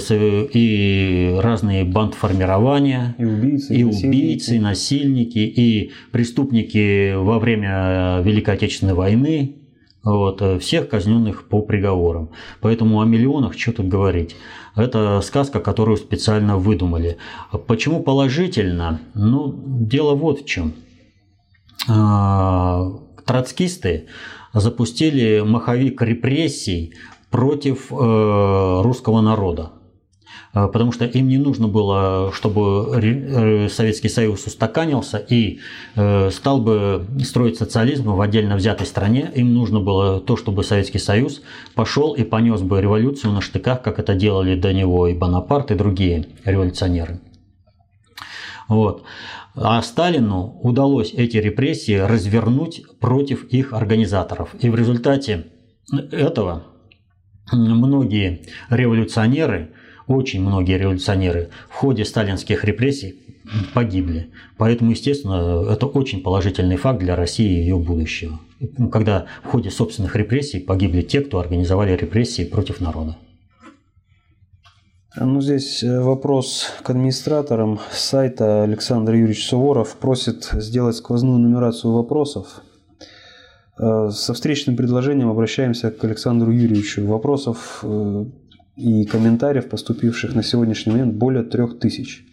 [0.53, 3.15] и разные бандформирования.
[3.19, 9.57] И убийцы, и, убийцы, насильники, и преступники во время Великой Отечественной войны.
[10.05, 12.31] Вот, э, всех казненных по приговорам.
[12.61, 14.35] Поэтому о миллионах что тут говорить.
[14.75, 17.19] Это сказка, которую специально выдумали.
[17.67, 19.01] Почему положительно?
[19.15, 20.75] Ну, дело вот в чем.
[21.89, 22.87] А,
[23.27, 24.07] троцкисты
[24.55, 26.95] запустили маховик репрессий
[27.31, 29.73] против э, русского народа.
[30.55, 35.61] Э, потому что им не нужно было, чтобы э, Советский Союз устаканился и
[36.31, 39.31] стал бы строить социализм в отдельно взятой стране.
[39.35, 41.43] Им нужно было то, чтобы Советский Союз
[41.75, 45.75] пошел и понес бы революцию на штыках, как это делали до него и Бонапарт, и
[45.75, 47.21] другие революционеры.
[48.69, 49.05] Вот.
[49.55, 54.55] А Сталину удалось эти репрессии развернуть против их организаторов.
[54.61, 55.47] И в результате
[56.11, 56.65] этого
[57.53, 59.75] многие революционеры,
[60.07, 63.17] очень многие революционеры в ходе сталинских репрессий
[63.75, 64.31] погибли.
[64.57, 68.39] Поэтому, естественно, это очень положительный факт для России и ее будущего.
[68.91, 73.17] Когда в ходе собственных репрессий погибли те, кто организовали репрессии против народа.
[75.15, 78.63] Ну, здесь э, вопрос к администраторам сайта.
[78.63, 82.63] Александр Юрьевич Суворов просит сделать сквозную нумерацию вопросов.
[83.79, 87.07] Э, со встречным предложением обращаемся к Александру Юрьевичу.
[87.07, 88.25] Вопросов э,
[88.77, 92.27] и комментариев, поступивших на сегодняшний момент, более трех тысяч.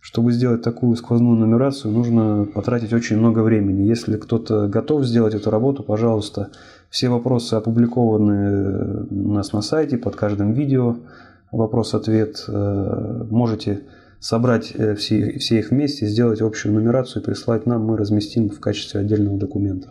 [0.00, 3.88] Чтобы сделать такую сквозную нумерацию, нужно потратить очень много времени.
[3.88, 6.50] Если кто-то готов сделать эту работу, пожалуйста,
[6.90, 10.96] все вопросы опубликованы у нас на сайте под каждым видео
[11.50, 12.44] вопрос-ответ.
[12.46, 13.80] Э, можете
[14.20, 18.60] собрать э, все, все их вместе, сделать общую нумерацию и прислать нам, мы разместим в
[18.60, 19.90] качестве отдельного документа.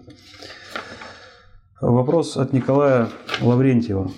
[1.82, 3.10] Вопрос от Николая
[3.42, 4.12] Лаврентьева.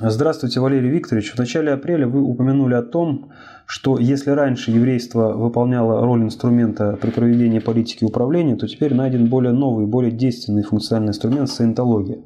[0.00, 1.34] Здравствуйте, Валерий Викторович.
[1.34, 3.30] В начале апреля вы упомянули о том,
[3.66, 9.52] что если раньше еврейство выполняло роль инструмента при проведении политики управления, то теперь найден более
[9.52, 12.20] новый, более действенный функциональный инструмент– саентология.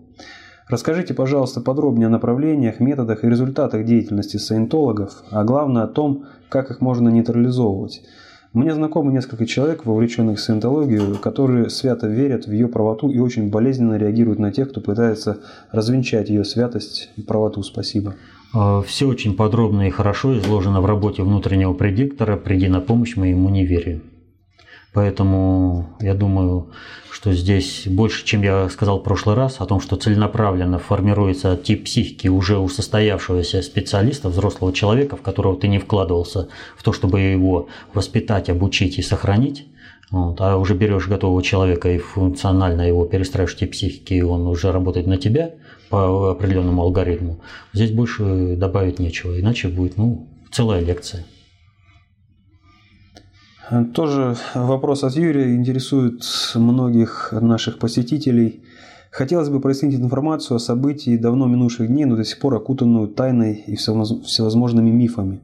[0.69, 6.71] Расскажите, пожалуйста, подробнее о направлениях, методах и результатах деятельности саентологов, а главное о том, как
[6.71, 8.03] их можно нейтрализовывать.
[8.53, 13.51] Мне знакомы несколько человек, вовлеченных в саентологию, которые свято верят в ее правоту и очень
[13.51, 15.39] болезненно реагируют на тех, кто пытается
[15.73, 17.63] развенчать ее святость и правоту.
[17.63, 18.15] Спасибо.
[18.55, 23.49] А, Все очень подробно и хорошо изложено в работе внутреннего предиктора «Приди на помощь моему
[23.51, 24.01] неверию».
[24.97, 26.69] Поэтому я думаю,
[27.11, 31.85] что здесь больше, чем я сказал в прошлый раз, о том, что целенаправленно формируется тип
[31.85, 37.21] психики уже у состоявшегося специалиста, взрослого человека, в которого ты не вкладывался в то, чтобы
[37.21, 39.67] его воспитать, обучить и сохранить,
[40.11, 44.73] вот, а уже берешь готового человека и функционально его перестраиваешь тип психики, и он уже
[44.73, 45.51] работает на тебя
[45.91, 47.41] по определенному алгоритму,
[47.75, 51.27] здесь больше добавить нечего, иначе будет ну, целая лекция.
[53.95, 56.23] Тоже вопрос от Юрия интересует
[56.55, 58.63] многих наших посетителей.
[59.11, 63.65] Хотелось бы прояснить информацию о событии давно минувших дней, но до сих пор окутанную тайной
[63.67, 65.41] и всевозможными мифами.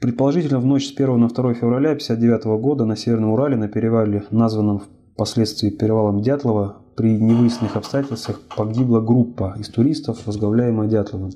[0.00, 4.24] Предположительно, в ночь с 1 на 2 февраля 1959 года на Северном Урале на перевале,
[4.30, 4.82] названном
[5.12, 11.32] впоследствии перевалом Дятлова, при невыясненных обстоятельствах погибла группа из туристов, возглавляемая Дятловым.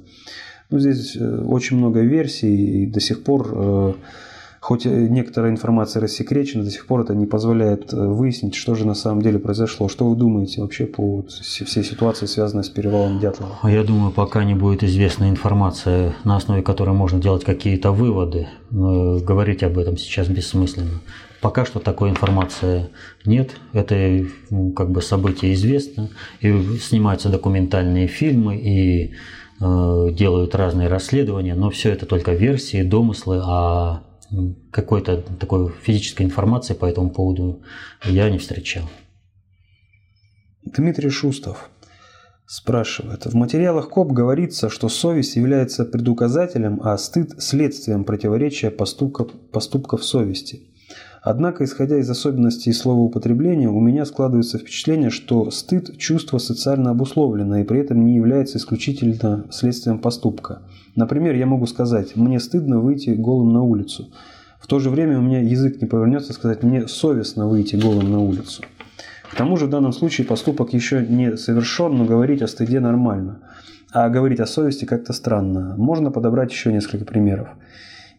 [0.71, 3.93] Ну, здесь э, очень много версий, и до сих пор э,
[4.61, 8.95] Хоть некоторая информация рассекречена, до сих пор это не позволяет э, выяснить, что же на
[8.95, 9.89] самом деле произошло.
[9.89, 13.59] Что вы думаете вообще по всей ситуации, связанной с перевалом Дятлова?
[13.63, 18.49] А я думаю, пока не будет известна информация, на основе которой можно делать какие-то выводы,
[18.71, 21.01] говорить об этом сейчас бессмысленно.
[21.41, 22.89] Пока что такой информации
[23.25, 23.53] нет.
[23.73, 24.25] Это
[24.75, 26.11] как бы событие известно.
[26.41, 29.15] И снимаются документальные фильмы, и
[29.61, 34.03] э, делают разные расследования, но все это только версии, домыслы, а
[34.71, 37.63] какой-то такой физической информации по этому поводу
[38.05, 38.85] я не встречал.
[40.65, 41.71] Дмитрий Шустов
[42.47, 43.27] спрашивает.
[43.27, 50.69] В материалах КОП говорится, что совесть является предуказателем, а стыд– следствием противоречия поступков, поступков совести.
[51.23, 57.63] Однако, исходя из особенностей слова употребления, у меня складывается впечатление, что стыд– чувство социально обусловленное
[57.63, 60.63] и при этом не является исключительно следствием поступка.
[60.95, 64.11] Например, я могу сказать «мне стыдно выйти голым на улицу».
[64.61, 68.21] В то же время у меня язык не повернется сказать «мне совестно выйти голым на
[68.21, 68.63] улицу».
[69.31, 73.41] К тому же в данном случае поступок еще не совершен, но говорить о стыде нормально.
[73.93, 75.75] А говорить о совести как-то странно.
[75.77, 77.49] Можно подобрать еще несколько примеров.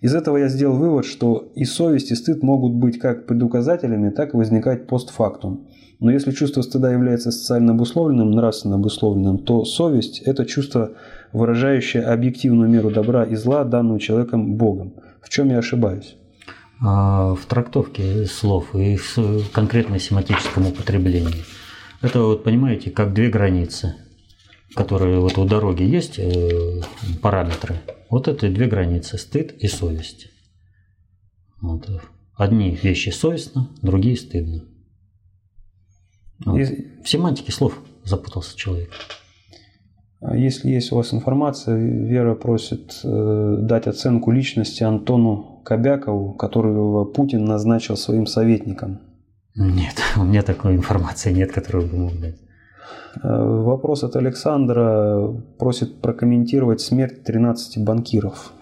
[0.02, 4.34] Из этого я сделал вывод, что и совесть, и стыд могут быть как предуказателями, так
[4.34, 5.68] и возникать постфактум.
[6.00, 10.94] Но если чувство стыда является социально обусловленным, нравственно обусловленным, то совесть– это чувство,
[11.34, 14.94] выражающее объективную меру добра и зла, данную человеком Богом.
[15.22, 16.16] В чем я ошибаюсь?
[16.82, 21.44] А, в трактовке слов и в конкретно семантическом употреблении.
[22.02, 23.96] Это, вот понимаете, как две границы,
[24.76, 26.82] которые вот у дороги есть э,
[27.22, 30.30] параметры– вот это две границы– стыд и совесть.
[31.62, 31.88] Вот.
[32.36, 34.66] Одни вещи совестно, другие стыдно.
[36.44, 36.60] Вот.
[36.60, 37.04] И...
[37.04, 38.92] В семантике слов запутался человек.
[40.22, 47.06] А если есть у вас информация, Вера просит э, дать оценку личности Антону Кобякову, которого
[47.06, 49.02] Путин назначил своим советником.
[49.56, 52.40] Нет, у меня такой информации нет, которую бы мог дать.
[53.22, 58.54] Э, вопрос от Александра просит прокомментировать смерть 13 банкиров.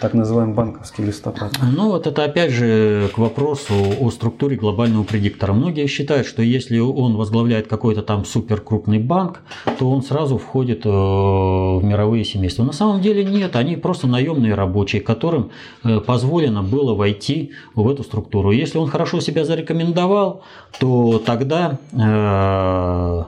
[0.00, 1.52] Так называемый банковский листопад?
[1.62, 5.52] Ну, вот это опять же к вопросу о структуре глобального предиктора.
[5.52, 9.40] Многие считают, что если он возглавляет какой-то там супер крупный банк,
[9.78, 12.64] то он сразу входит э, в мировые семейства.
[12.64, 15.50] На самом деле нет, они просто наемные рабочие, которым
[15.84, 18.50] э, позволено было войти в эту структуру.
[18.50, 20.42] Если он хорошо себя зарекомендовал,
[20.78, 23.24] то тогда э,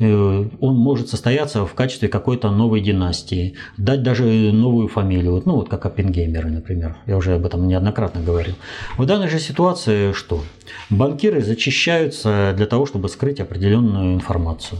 [0.00, 5.84] он может состояться в качестве какой-то новой династии, дать даже новую фамилию, ну вот как
[5.86, 8.54] Оппенгеймеры, например, я уже об этом неоднократно говорил.
[8.96, 10.42] В данной же ситуации что?
[10.88, 14.78] Банкиры зачищаются для того, чтобы скрыть определенную информацию.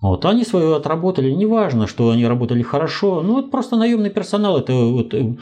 [0.00, 4.74] Вот, они свою отработали, неважно, что они работали хорошо, ну вот просто наемный персонал это
[4.74, 5.36] вот э,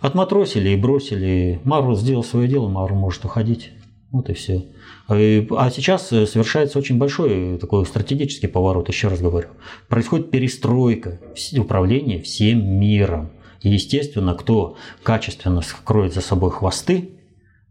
[0.00, 1.60] отматросили и бросили.
[1.64, 3.72] Марвел сделал свое дело, Марвел может уходить.
[4.14, 4.66] Вот и все.
[5.08, 9.48] А сейчас э, совершается очень большой такой стратегический поворот, еще раз говорю.
[9.88, 11.18] Происходит перестройка
[11.58, 13.32] управления всем миром.
[13.60, 17.10] И, естественно, кто качественно скроет за собой хвосты,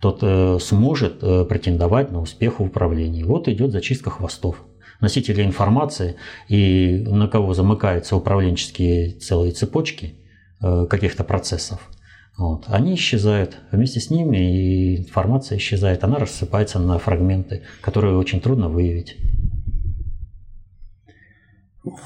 [0.02, 3.24] тот э, сможет э, претендовать на успех в управлении.
[3.24, 4.66] Вот идет зачистка хвостов
[5.00, 6.18] носителей информации
[6.50, 10.16] и на кого замыкаются управленческие целые цепочки
[10.62, 11.90] каких-то процессов–
[12.38, 12.66] вот.
[12.68, 13.60] Они исчезают.
[13.72, 16.04] Вместе с ними и информация исчезает.
[16.04, 19.18] Она рассыпается на фрагменты, которые очень трудно выявить.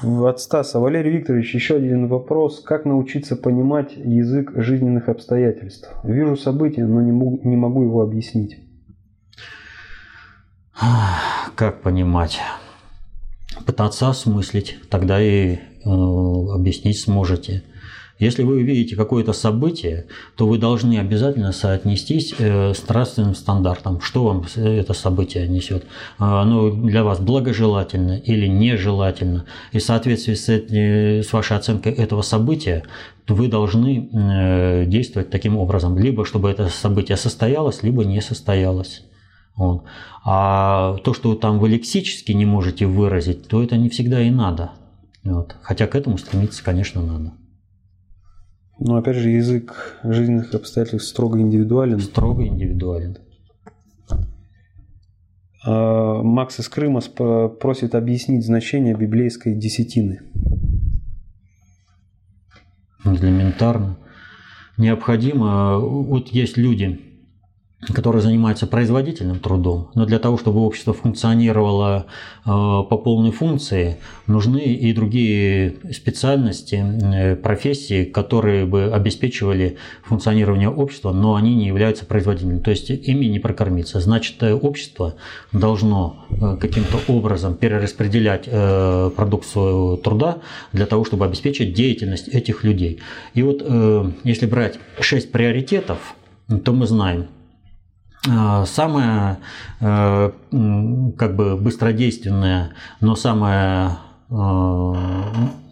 [0.02, 0.80] От Стаса.
[0.80, 2.60] Валерий Викторович, еще один вопрос.
[2.60, 5.88] Как научиться понимать язык жизненных обстоятельств?
[6.02, 8.58] Вижу события, но не могу, не могу его объяснить.
[11.54, 12.40] Как понимать?
[13.66, 17.62] Пытаться осмыслить, тогда и э, объяснить сможете.
[18.18, 20.06] Если вы увидите какое-то событие,
[20.36, 24.00] то вы должны обязательно соотнестись э, с нравственным стандартом.
[24.00, 25.84] Что вам это событие несет?
[26.18, 29.44] А, оно для вас благожелательно или нежелательно?
[29.70, 32.84] И в соответствии с, с вашей оценкой этого события
[33.28, 35.96] вы должны э, действовать таким образом.
[35.96, 39.04] Либо чтобы это событие состоялось, либо не состоялось.
[39.54, 39.84] Вот.
[40.24, 44.72] А то, что там вы лексически не можете выразить, то это не всегда и надо.
[45.22, 45.54] Вот.
[45.62, 47.32] Хотя к этому стремиться, конечно, надо.
[48.78, 51.98] Но опять же, язык жизненных обстоятельств строго индивидуален.
[51.98, 53.18] Строго индивидуален.
[55.64, 60.20] А, Макс из Крыма просит объяснить значение библейской десятины.
[63.04, 63.98] Элементарно.
[64.76, 67.00] Необходимо, вот есть люди,
[67.80, 72.06] которые занимаются производительным трудом, но для того, чтобы общество функционировало
[72.44, 81.12] э, по полной функции, нужны и другие специальности, э, профессии, которые бы обеспечивали функционирование общества,
[81.12, 84.00] но они не являются производительными, то есть ими не прокормиться.
[84.00, 85.14] Значит, э, общество
[85.52, 86.26] должно
[86.60, 88.48] каким-то образом перераспределять
[89.14, 90.38] продукцию труда
[90.72, 93.00] для того, чтобы обеспечить деятельность этих людей.
[93.34, 93.62] И вот
[94.24, 96.14] если брать шесть приоритетов,
[96.64, 97.28] то мы знаем,
[98.24, 99.38] самое
[99.80, 100.30] э,
[101.16, 103.92] как бы быстродейственное, но самое
[104.28, 104.34] э,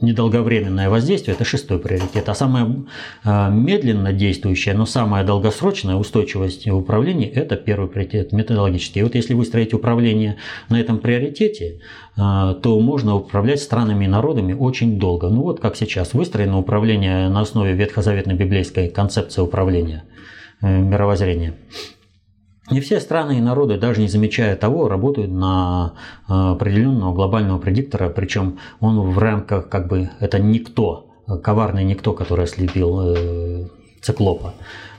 [0.01, 2.29] недолговременное воздействие– это шестой приоритет.
[2.29, 2.85] А самое
[3.25, 9.01] э, медленно действующее, но самое долгосрочное устойчивость в управлении– это первый приоритет, методологический.
[9.01, 10.37] И вот если выстроить управление
[10.69, 11.81] на этом приоритете,
[12.17, 15.29] то можно управлять странами и народами очень долго.
[15.29, 20.05] Ну вот как сейчас выстроено управление на основе ветхозаветной библейской концепции управления,
[20.63, 21.53] мировоззрения.
[22.71, 25.93] И все страны и народы, даже не замечая того, работают на
[26.29, 31.07] э, определенного глобального предиктора, причем он в рамках, как бы, это никто,
[31.43, 33.67] коварный никто, который ослепил э,
[34.01, 34.55] циклопа.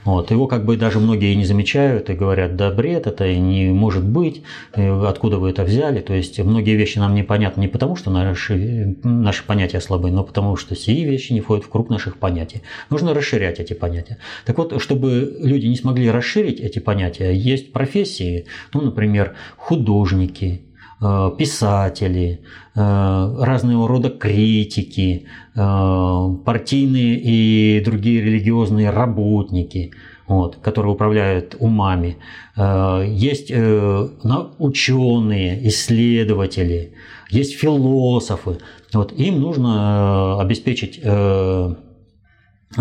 [0.08, 0.30] Вот.
[0.30, 4.42] Его как бы даже многие не замечают и говорят, да бред, это не может быть,
[4.72, 6.00] откуда вы это взяли.
[6.00, 10.56] То есть многие вещи нам непонятны не потому, что наши, наши понятия слабы, но потому
[10.56, 12.62] что сии вещи не входят в круг наших понятий.
[12.88, 14.16] Нужно расширять эти понятия.
[14.46, 20.62] Так вот, чтобы люди не смогли расширить эти понятия, есть профессии, ну, например, художники,
[21.00, 22.40] писатели,
[22.74, 22.80] э,
[23.44, 29.92] разного рода критики, э, партийные и другие религиозные работники,
[30.26, 32.18] вот, которые управляют умами.
[32.56, 33.50] Есть
[34.58, 36.92] ученые, исследователи,
[37.30, 38.58] есть философы.
[38.92, 41.00] Вот, им нужно обеспечить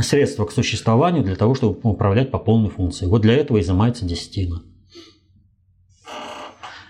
[0.01, 3.05] средства к существованию для того, чтобы управлять по полной функции.
[3.05, 4.61] Вот для этого изымается десятина.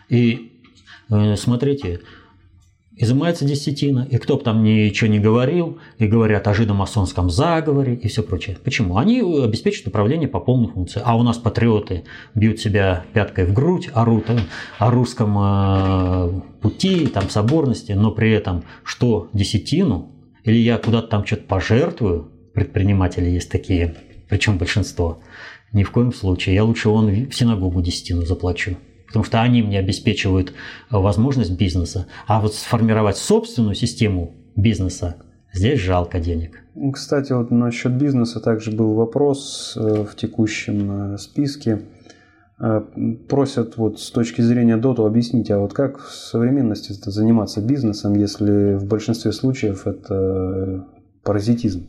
[0.10, 0.57] И Э,
[1.10, 2.02] смотрите,
[2.96, 8.08] изымается десятина, и кто бы там ничего не говорил, и говорят о жидомасонском заговоре и
[8.08, 8.58] все прочее.
[8.64, 8.98] Почему?
[8.98, 11.02] Они обеспечивают управление по полной функции.
[11.04, 12.04] А у нас патриоты
[12.34, 14.26] бьют себя пяткой в грудь, орут
[14.80, 20.12] о русском э, пути, там, соборности, но при этом что, десятину?
[20.44, 22.32] Или я куда-то там что-то пожертвую?
[22.54, 23.96] Предприниматели есть такие
[24.28, 25.20] причем большинство.
[25.74, 26.56] Ни в коем случае.
[26.56, 28.78] Я лучше он в синагогу десятину заплачу.
[29.18, 30.54] Потому что они мне обеспечивают
[30.92, 32.06] возможность бизнеса.
[32.28, 35.16] А вот сформировать собственную систему бизнеса,
[35.52, 36.62] здесь жалко денег.
[36.94, 41.82] Кстати, вот насчет бизнеса также был вопрос э, в текущем э, списке.
[42.60, 42.82] Э,
[43.28, 48.76] просят вот с точки зрения доту объяснить, а вот как в современности заниматься бизнесом, если
[48.76, 50.86] в большинстве случаев это
[51.24, 51.88] паразитизм?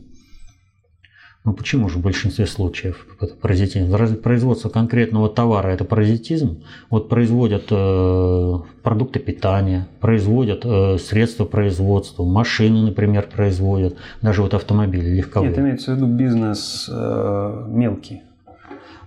[1.45, 3.95] Ну почему же в большинстве случаев это паразитизм?
[4.21, 6.63] Производство конкретного товара– это паразитизм.
[6.89, 15.09] Вот производят э, продукты питания, производят э, средства производства, машины, например, производят, даже вот автомобили
[15.15, 15.51] легковые.
[15.51, 18.21] Нет, имеется в виду бизнес э, мелкий.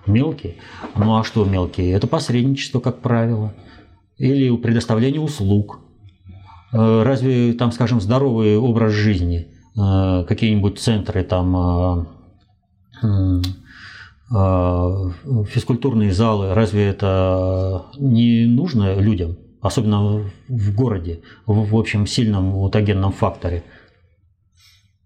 [0.07, 0.57] Мелкий?
[0.97, 1.91] Ну а что мелкий?
[1.91, 3.53] Это посредничество, как правило.
[4.17, 5.81] Или предоставление услуг.
[6.73, 12.05] Э, разве там, скажем, здоровый образ жизни, э, какие-нибудь центры там э,
[15.49, 23.65] физкультурные залы, разве это не нужно людям, особенно в городе, в, общем сильном мутагенном факторе?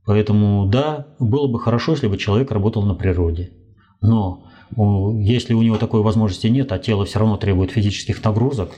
[0.04, 3.50] Поэтому да, было бы хорошо, если бы человек работал на природе.
[4.00, 4.44] Но
[5.18, 8.70] если у него такой возможности нет, а тело все равно требует физических нагрузок,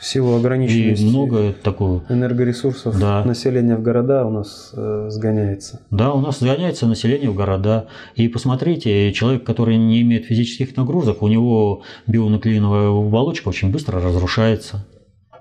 [0.00, 3.22] в силу ограниченности и много такого энергоресурсов да.
[3.24, 5.82] населения в города у нас э, сгоняется.
[5.90, 7.86] Да, у нас сгоняется население в города.
[8.14, 14.86] И посмотрите, человек, который не имеет физических нагрузок, у него бионуклеиновая оболочка очень быстро разрушается.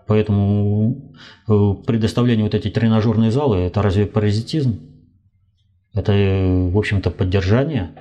[0.05, 1.15] Поэтому
[1.47, 4.79] э, предоставление вот эти тренажерные залы– это разве паразитизм?
[5.93, 7.91] Это, э, в общем-то, поддержание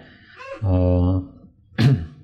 [0.63, 1.21] Э,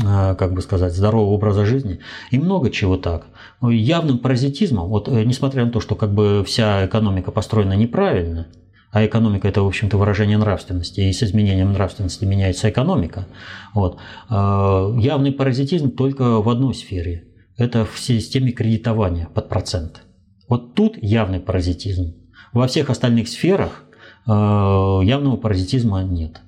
[0.00, 2.00] как бы сказать, здорового образа жизни
[2.30, 3.26] и много чего так.
[3.62, 8.48] Явным паразитизмом, вот э, несмотря на то, что как бы вся экономика построена неправильно,
[8.90, 13.26] а экономика это, в общем-то, выражение нравственности, и с изменением нравственности меняется экономика,
[13.72, 13.98] вот,
[14.30, 17.24] э, явный паразитизм только в одной сфере–
[17.56, 20.02] это в системе кредитования под процент.
[20.48, 22.14] Вот тут явный паразитизм.
[22.52, 23.84] Во всех остальных сферах
[24.26, 26.40] явного паразитизма нет.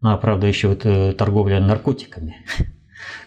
[0.00, 2.36] Ну, а правда, еще вот торговля наркотиками.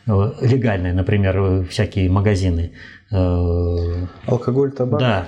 [0.08, 2.72] Э, легальные, например, всякие магазины.
[3.12, 5.00] Э, Алкоголь, табак?
[5.00, 5.28] Да,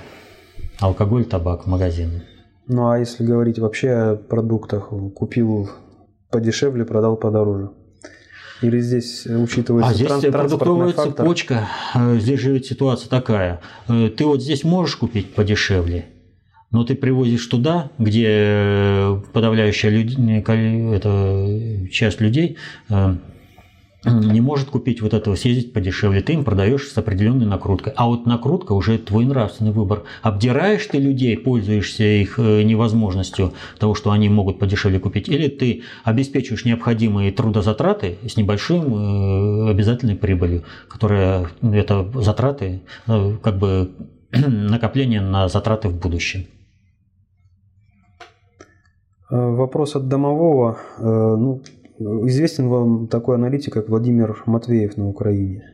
[0.78, 2.22] алкоголь, табак, магазины.
[2.68, 5.70] Ну а если говорить вообще о продуктах, купил
[6.30, 7.70] подешевле, продал подороже?
[8.60, 11.12] Или здесь учитывается а здесь транс- продуктовая фактор?
[11.12, 11.68] цепочка.
[11.94, 13.60] Э, здесь же ситуация такая.
[13.86, 16.06] Ты вот здесь можешь купить подешевле,
[16.70, 20.12] но ты привозишь туда, где подавляющая люд...
[20.94, 22.58] это часть людей
[24.22, 27.92] не может купить вот этого, съездить подешевле, ты им продаешь с определенной накруткой.
[27.96, 30.04] А вот накрутка уже твой нравственный выбор.
[30.22, 35.82] Обдираешь ты людей, пользуешься их э, невозможностью того, что они могут подешевле купить, или ты
[36.04, 43.90] обеспечиваешь необходимые трудозатраты с небольшим э, обязательной прибылью, которая это затраты, э, как бы
[44.32, 46.46] накопление на затраты в будущем.
[49.30, 50.78] Вопрос от домового.
[50.98, 51.60] Ну,
[51.98, 55.64] Известен вам такой аналитик, как Владимир Матвеев на Украине?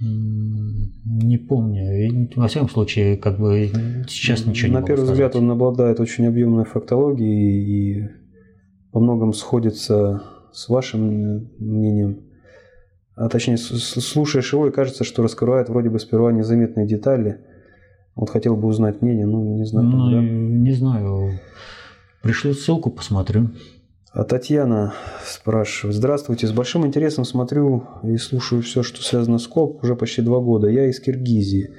[0.00, 2.30] Не помню.
[2.36, 3.70] Во всяком случае, как бы
[4.08, 5.12] сейчас ничего не На первый сказать.
[5.12, 8.08] взгляд он обладает очень объемной фактологией и
[8.92, 10.22] по многом сходится
[10.52, 12.20] с вашим мнением.
[13.14, 17.40] А точнее, слушаешь его и кажется, что раскрывает вроде бы сперва незаметные детали.
[18.14, 19.86] Вот хотел бы узнать мнение, ну не знаю.
[19.86, 20.22] Ну, да?
[20.22, 21.40] Не знаю.
[22.22, 23.50] Пришлю ссылку, посмотрю.
[24.12, 24.92] А Татьяна
[25.24, 25.94] спрашивает.
[25.94, 30.40] Здравствуйте, с большим интересом смотрю и слушаю все, что связано с КОП уже почти два
[30.40, 30.66] года.
[30.66, 31.70] Я из Киргизии.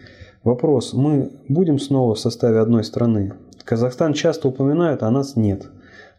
[0.46, 0.94] Вопрос.
[0.94, 3.34] Мы будем снова в составе одной страны?
[3.66, 5.66] Казахстан часто упоминают, а нас нет.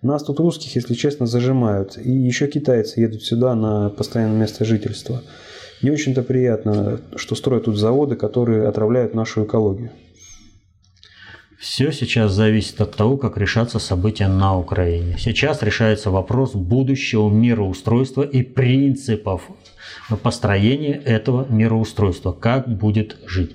[0.02, 1.96] Нас тут русских, если честно, зажимают.
[1.96, 5.22] И еще китайцы едут сюда на постоянное место жительства.
[5.80, 9.90] Не очень-то приятно, что строят тут заводы, которые отравляют нашу экологию.
[11.62, 15.14] Все сейчас зависит от того, как решатся события на Украине.
[15.16, 19.42] Сейчас решается вопрос будущего мироустройства и принципов
[20.24, 23.54] построения этого мироустройства, как будет жить.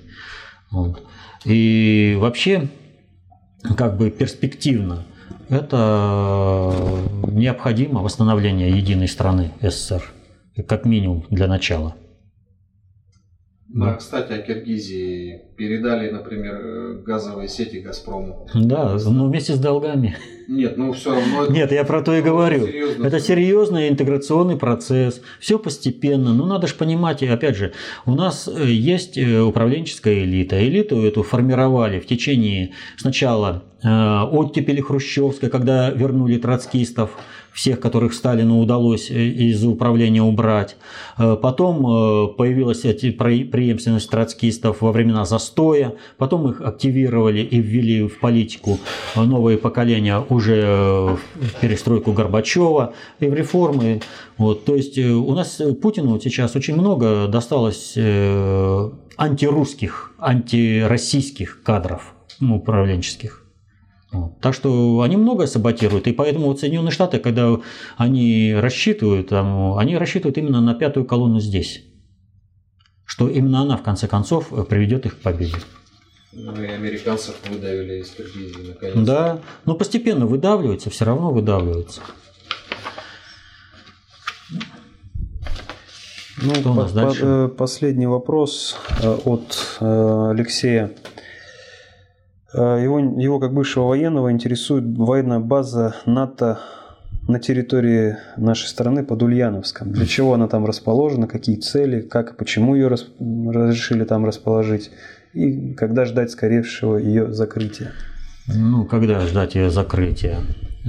[0.70, 1.02] Вот.
[1.44, 2.70] И вообще,
[3.76, 5.04] как бы перспективно,
[5.50, 6.74] это
[7.30, 10.02] необходимо восстановление единой страны СССР,
[10.66, 11.94] как минимум для начала.
[13.68, 18.48] Да, кстати, о Киргизии передали, например, э, газовые сети Газпрому.
[18.54, 20.16] Да, но вместе с долгами.
[20.48, 21.44] Нет, ну все равно.
[21.44, 22.66] Это, Нет, я про то и говорю.
[22.66, 23.06] Серьезно.
[23.06, 25.20] Это серьезный интеграционный процесс.
[25.38, 26.32] Все постепенно.
[26.32, 27.74] Ну, надо же понимать, опять же,
[28.06, 30.58] у нас э, есть э, управленческая элита.
[30.66, 37.16] Элиту эту формировали в течение сначала оттепели хрущевской, когда вернули троцкистов
[37.58, 40.76] всех, которых Сталину удалось э, из управления убрать.
[41.18, 45.94] Э, потом э, появилась преемственность троцкистов во времена застоя.
[46.18, 48.78] Потом их активировали и ввели в политику
[49.16, 54.02] новые поколения уже в перестройку Горбачева и в реформы.
[54.36, 57.96] Вот, то есть у нас Путину сейчас очень много досталось
[59.16, 63.47] антирусских, антироссийских кадров ну, управленческих.
[64.40, 67.58] Так что они многое саботируют, и поэтому вот Соединенные Штаты, когда
[67.96, 71.82] они рассчитывают, они рассчитывают именно на пятую колонну здесь,
[73.04, 75.56] что именно она в конце концов приведет их к победе.
[76.32, 79.06] Ну и американцев выдавили из Киргизии наконец.
[79.06, 82.00] Да, но постепенно выдавливается, все равно выдавливается.
[86.40, 87.20] Ну, Что у нас по, дальше?
[87.20, 90.92] По, э, последний вопрос э, от э, Алексея.
[92.52, 96.60] Э, его, его как бывшего военного интересует военная база НАТО
[97.26, 99.92] на территории нашей страны под Ульяновском.
[99.92, 104.90] Для чего она там расположена, какие цели, как и почему ее рас, разрешили там расположить
[105.34, 107.92] и когда ждать скорейшего ее закрытия.
[108.46, 110.38] Ну, когда ждать ее закрытия?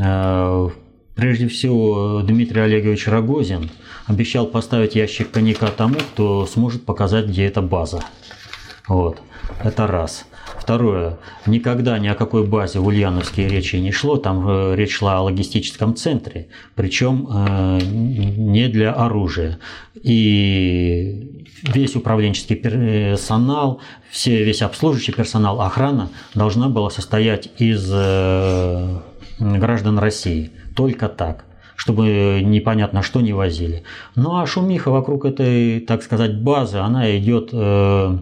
[0.01, 0.69] Э,
[1.15, 3.69] прежде всего, Дмитрий Олегович Рогозин
[4.07, 7.99] обещал поставить ящик коньяка тому, кто сможет показать, где эта база.
[8.87, 9.21] Вот.
[9.61, 10.25] Это раз.
[10.57, 11.17] Второе.
[11.45, 14.17] Никогда ни о какой базе в Ульяновске речи не шло.
[14.17, 16.47] Там э, речь шла о логистическом центре.
[16.75, 19.59] Причем э, не для оружия.
[19.95, 28.99] И весь управленческий персонал, все, весь обслуживающий персонал, охрана должна была состоять из э,
[29.39, 30.51] граждан России.
[30.75, 31.45] Только так
[31.75, 33.83] чтобы непонятно что не возили.
[34.15, 38.19] Ну а шумиха вокруг этой, так сказать, базы, она идет ну,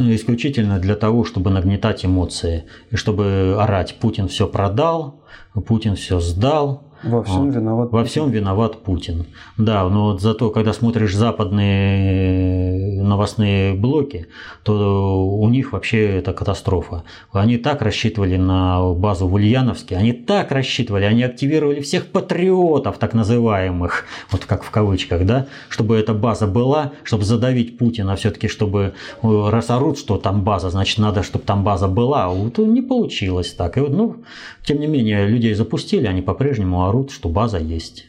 [0.00, 5.22] исключительно для того, чтобы нагнетать эмоции и чтобы орать «Путин все продал»,
[5.66, 7.54] «Путин все сдал», во всем вот.
[7.54, 7.92] виноват.
[7.92, 9.26] Во всем виноват Путин.
[9.56, 14.26] Да, но вот зато, когда смотришь западные новостные блоки,
[14.62, 17.04] то у них вообще это катастрофа.
[17.32, 23.14] Они так рассчитывали на базу в Ульяновске, они так рассчитывали, они активировали всех патриотов, так
[23.14, 28.94] называемых, вот как в кавычках, да, чтобы эта база была, чтобы задавить Путина, все-таки, чтобы
[29.22, 32.28] э, раз орут, что там база, значит, надо, чтобы там база была.
[32.28, 33.76] Вот не получилось так.
[33.76, 34.16] И вот, ну,
[34.64, 38.06] тем не менее, людей запустили, они по-прежнему орут, что база есть.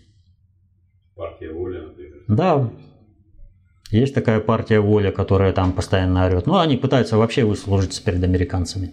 [1.15, 2.23] Партия воля, например.
[2.27, 2.69] Да.
[3.91, 6.45] Есть такая партия воля, которая там постоянно орет.
[6.45, 8.91] Ну, они пытаются вообще выслужиться перед американцами.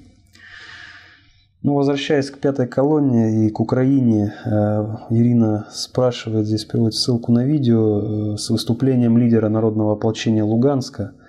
[1.63, 7.45] Ну, возвращаясь к пятой колонне и к Украине, э, Ирина спрашивает, здесь приводит ссылку на
[7.45, 11.13] видео э, с выступлением лидера народного ополчения Луганска–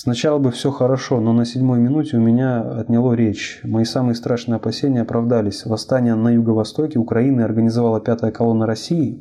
[0.00, 3.58] Сначала бы все хорошо, но на седьмой минуте у меня отняло речь.
[3.64, 5.66] Мои самые страшные опасения оправдались.
[5.66, 9.18] Восстание на юго-востоке Украины организовала пятая колонна России.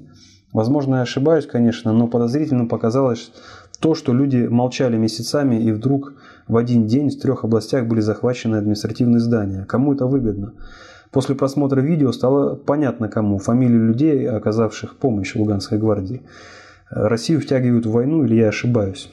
[0.53, 3.31] Возможно, я ошибаюсь, конечно, но подозрительно показалось
[3.79, 6.13] то, что люди молчали месяцами и вдруг
[6.47, 9.65] в один день в трех областях были захвачены административные здания.
[9.65, 10.53] Кому это выгодно?
[11.09, 13.39] После просмотра видео стало понятно кому.
[13.39, 16.21] Фамилии людей, оказавших помощь Луганской гвардии.
[16.91, 19.09] Россию втягивают в войну или я ошибаюсь?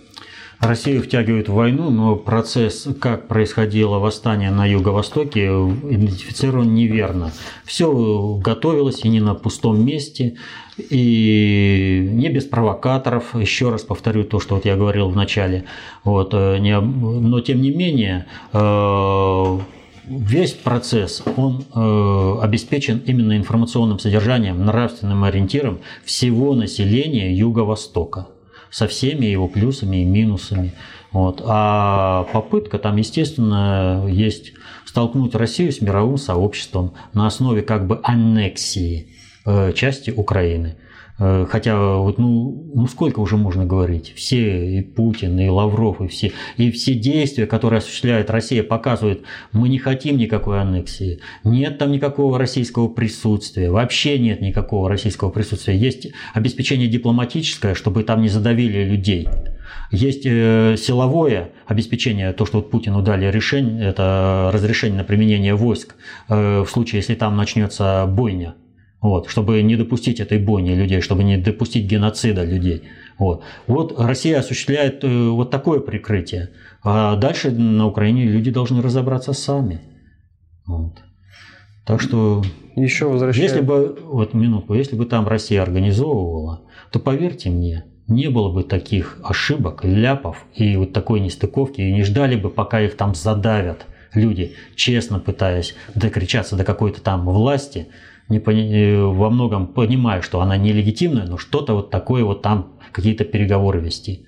[0.65, 7.33] Россию втягивают в войну, но процесс, как происходило восстание на Юго-Востоке, идентифицирован неверно.
[7.65, 10.37] Все готовилось и не на пустом месте,
[10.77, 13.35] и не без провокаторов.
[13.35, 15.65] Еще раз повторю то, что вот я говорил в начале.
[16.03, 19.59] Вот, э, не, но тем не менее, э,
[20.07, 28.29] весь процесс, он э, обеспечен именно информационным содержанием, нравственным ориентиром всего населения Юго-Востока
[28.75, 30.73] со всеми его плюсами и минусами.
[31.13, 31.41] Вот.
[31.45, 34.53] А попытка там, естественно, есть
[34.85, 39.15] столкнуть Россию с мировым сообществом на основе как бы аннексии
[39.47, 40.75] э, части Украины.
[41.19, 44.13] Э, хотя, вот, ну, ну сколько уже можно говорить?
[44.17, 49.23] Все, и Путин, и Лавров, и все, и все действия, которые осуществляет Россия, показывают,
[49.53, 51.21] мы не хотим никакой аннексии.
[51.45, 53.71] Нет там никакого российского присутствия.
[53.71, 55.77] Вообще нет никакого российского присутствия.
[55.77, 59.29] Есть обеспечение дипломатическое, чтобы там не задавили людей.
[59.93, 65.95] Есть э, силовое обеспечение, то, что вот Путину дали решение, это разрешение на применение войск
[66.29, 68.55] э, в случае, если там начнется бойня
[69.05, 72.85] вот, чтобы не допустить этой бойни людей, чтобы не допустить геноцида людей.
[73.19, 76.53] Вот, вот Россия осуществляет э, вот такое прикрытие.
[76.83, 79.83] А дальше на Украине люди должны разобраться сами.
[80.67, 81.03] Вот.
[81.85, 82.43] Так что,
[82.77, 83.51] еще возвращаясь...
[83.51, 88.63] если бы, вот минутку, если бы там Россия организовывала, то поверьте мне, не было бы
[88.63, 93.85] таких ошибок, ляпов и вот такой нестыковки, и не ждали бы, пока их там задавят
[94.15, 97.89] люди, честно пытаясь докричаться до какой-то там власти,
[98.29, 103.81] не во многом понимая, что она нелегитимная, но что-то вот такое вот там, какие-то переговоры
[103.81, 104.27] вести.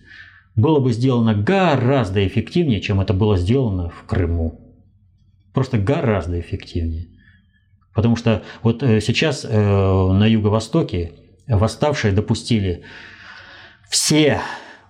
[0.55, 4.61] Было бы сделано гораздо эффективнее, чем это было сделано в Крыму.
[5.53, 7.09] Просто гораздо эффективнее.
[7.95, 11.13] Потому что вот э, сейчас э, на юго-востоке
[11.47, 12.83] восставшие допустили
[13.89, 14.41] все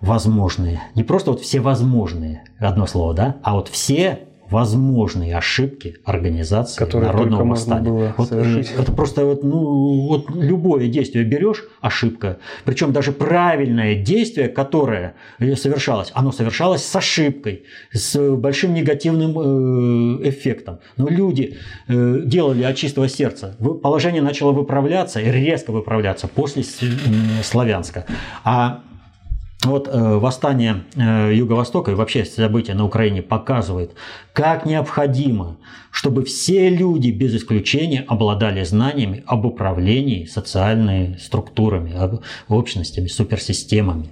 [0.00, 4.20] возможные, не просто вот все возможные, одно слово, да, а вот все
[4.50, 8.14] возможные ошибки организации Которые народного восстания.
[8.16, 12.38] Вот, это просто вот, ну, вот любое действие берешь, ошибка.
[12.64, 20.78] Причем даже правильное действие, которое совершалось, оно совершалось с ошибкой, с большим негативным э, эффектом.
[20.96, 21.56] Но люди
[21.88, 23.56] э, делали от чистого сердца.
[23.82, 26.64] Положение начало выправляться, резко выправляться после
[27.42, 28.06] Славянска.
[28.44, 28.82] А
[29.66, 33.92] вот э, восстание э, Юго-Востока и вообще события на Украине показывает,
[34.32, 35.58] как необходимо,
[35.90, 44.10] чтобы все люди без исключения обладали знаниями об управлении социальными структурами, об общностями, суперсистемами.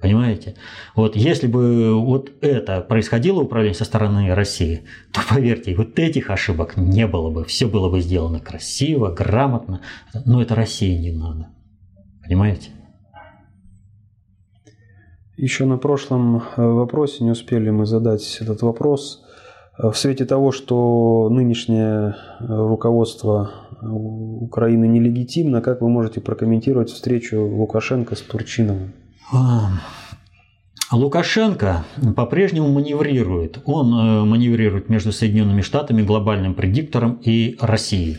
[0.00, 0.54] Понимаете?
[0.96, 6.78] Вот если бы вот это происходило управление со стороны России, то поверьте, вот этих ошибок
[6.78, 7.44] не было бы.
[7.44, 9.82] Все было бы сделано красиво, грамотно.
[10.24, 11.48] Но это России не надо.
[12.24, 12.70] Понимаете?
[15.40, 19.24] Еще на прошлом э, вопросе не успели мы задать этот вопрос.
[19.78, 23.50] Э, в свете того, что нынешнее э, руководство
[23.80, 28.92] Украины нелегитимно, как вы можете прокомментировать встречу Лукашенко с Турчиновым?
[30.92, 33.60] Лукашенко по-прежнему маневрирует.
[33.64, 38.18] Он маневрирует между Соединенными Штатами, глобальным предиктором и Россией.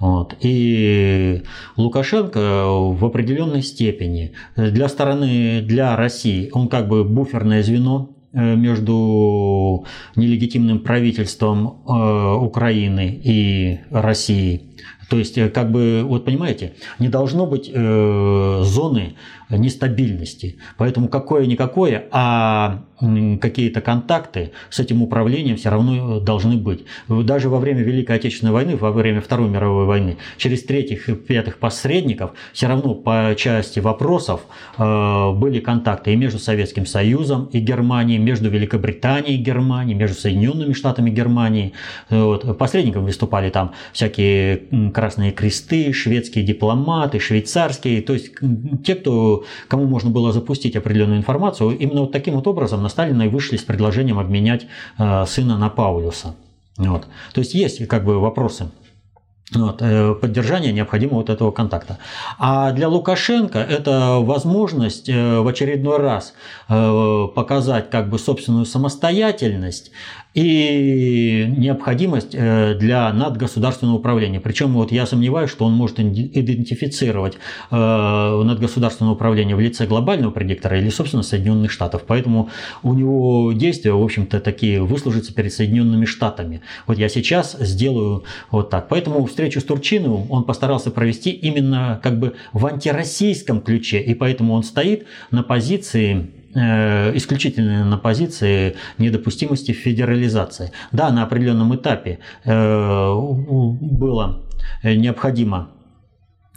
[0.00, 0.34] Вот.
[0.40, 1.42] И
[1.76, 9.84] Лукашенко в определенной степени для стороны, для России, он как бы буферное звено э, между
[10.16, 14.70] нелегитимным правительством э, Украины и Россией.
[15.10, 19.16] То есть, э, как бы, вот понимаете, не должно быть э, зоны
[19.50, 20.56] нестабильности.
[20.76, 22.84] Поэтому какое-никакое, а
[23.40, 26.84] какие-то контакты с этим управлением все равно должны быть.
[27.08, 31.58] Даже во время Великой Отечественной войны, во время Второй мировой войны, через третьих и пятых
[31.58, 34.42] посредников все равно по части вопросов
[34.76, 40.72] э, были контакты и между Советским Союзом и Германией, между Великобританией и Германией, между Соединенными
[40.72, 41.72] Штатами и Германией.
[42.10, 42.58] Вот.
[42.58, 48.32] Посредником выступали там всякие красные кресты, шведские дипломаты, швейцарские, то есть
[48.84, 53.22] те, кто, кому можно было запустить определенную информацию, именно вот таким вот образом на Сталина
[53.22, 54.66] и вышли с предложением обменять
[54.98, 56.34] э, сына на Паулюса.
[56.76, 57.06] Вот.
[57.32, 58.70] То есть есть как бы вопросы
[59.52, 61.98] вот, э, поддержания необходимого вот этого контакта.
[62.38, 66.34] А для Лукашенко это возможность э, в очередной раз
[66.68, 69.90] показать как бы собственную самостоятельность
[70.34, 74.40] и необходимость э, для надгосударственного управления.
[74.40, 77.34] Причем вот я сомневаюсь, что он может идентифицировать
[77.70, 82.04] э, надгосударственное управление в лице глобального предиктора или, собственно, Соединенных Штатов.
[82.06, 82.48] Поэтому
[82.82, 86.62] у него действия, в общем-то, такие выслужатся перед Соединенными Штатами.
[86.86, 88.88] Вот я сейчас сделаю вот так.
[88.88, 94.00] Поэтому встречу с Турчиновым он постарался провести именно как бы в антироссийском ключе.
[94.00, 100.72] И поэтому он стоит на позиции исключительно на позиции недопустимости федерализации.
[100.92, 104.42] Да, на определенном этапе э, было
[104.82, 105.70] необходимо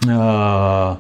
[0.07, 0.95] э,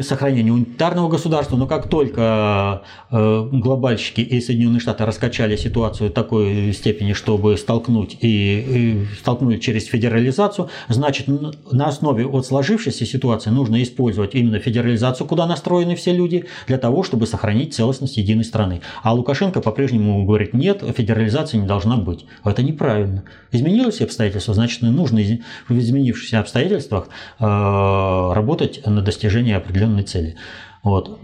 [0.00, 7.12] сохранения унитарного государства, но как только э, глобальщики и Соединенные Штаты раскачали ситуацию такой степени,
[7.12, 14.34] чтобы столкнуть и, и столкнуть через федерализацию, значит на основе от сложившейся ситуации нужно использовать
[14.34, 18.80] именно федерализацию, куда настроены все люди, для того, чтобы сохранить целостность единой страны.
[19.02, 22.26] А Лукашенко по-прежнему говорит, нет, федерализации не должна быть.
[22.44, 23.24] Это неправильно.
[23.52, 25.20] Изменились обстоятельства, значит нужно
[25.68, 27.08] в изменившихся обстоятельствах
[27.38, 30.36] э, работать на достижение достижения определенной цели.
[30.82, 31.18] Вот.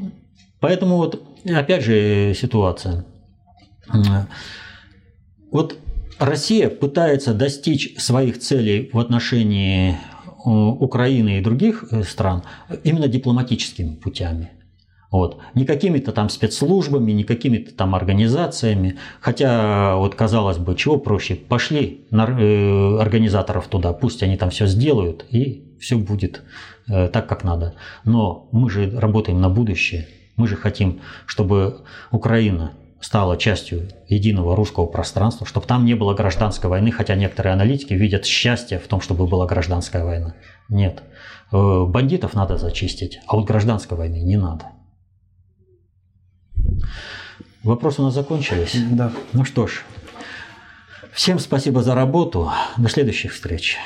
[0.60, 3.04] Поэтому вот, опять же, ситуация.
[5.50, 5.76] Вот
[6.18, 9.96] Россия пытается достичь своих целей в отношении э,
[10.44, 12.42] Украины и других э, стран
[12.84, 14.50] именно дипломатическими путями.
[15.10, 15.38] Вот.
[15.54, 18.96] Не какими-то там спецслужбами, не какими-то там организациями.
[19.20, 24.66] Хотя, вот казалось бы, чего проще, пошли на, э, организаторов туда, пусть они там все
[24.66, 26.42] сделают, и все будет
[26.90, 27.74] Э, так, как надо.
[28.04, 30.08] Но мы же работаем на будущее.
[30.36, 36.68] Мы же хотим, чтобы Украина стала частью единого русского пространства, чтобы там не было гражданской
[36.68, 40.34] войны, хотя некоторые аналитики видят счастье в том, чтобы была гражданская война.
[40.68, 41.02] Нет.
[41.52, 44.66] Э, бандитов надо зачистить, а вот гражданской войны не надо.
[47.62, 48.74] Вопросы у нас закончились?
[48.74, 49.12] Да.
[49.32, 49.82] Ну что ж,
[51.12, 52.50] всем спасибо за работу.
[52.76, 53.76] До следующих встреч.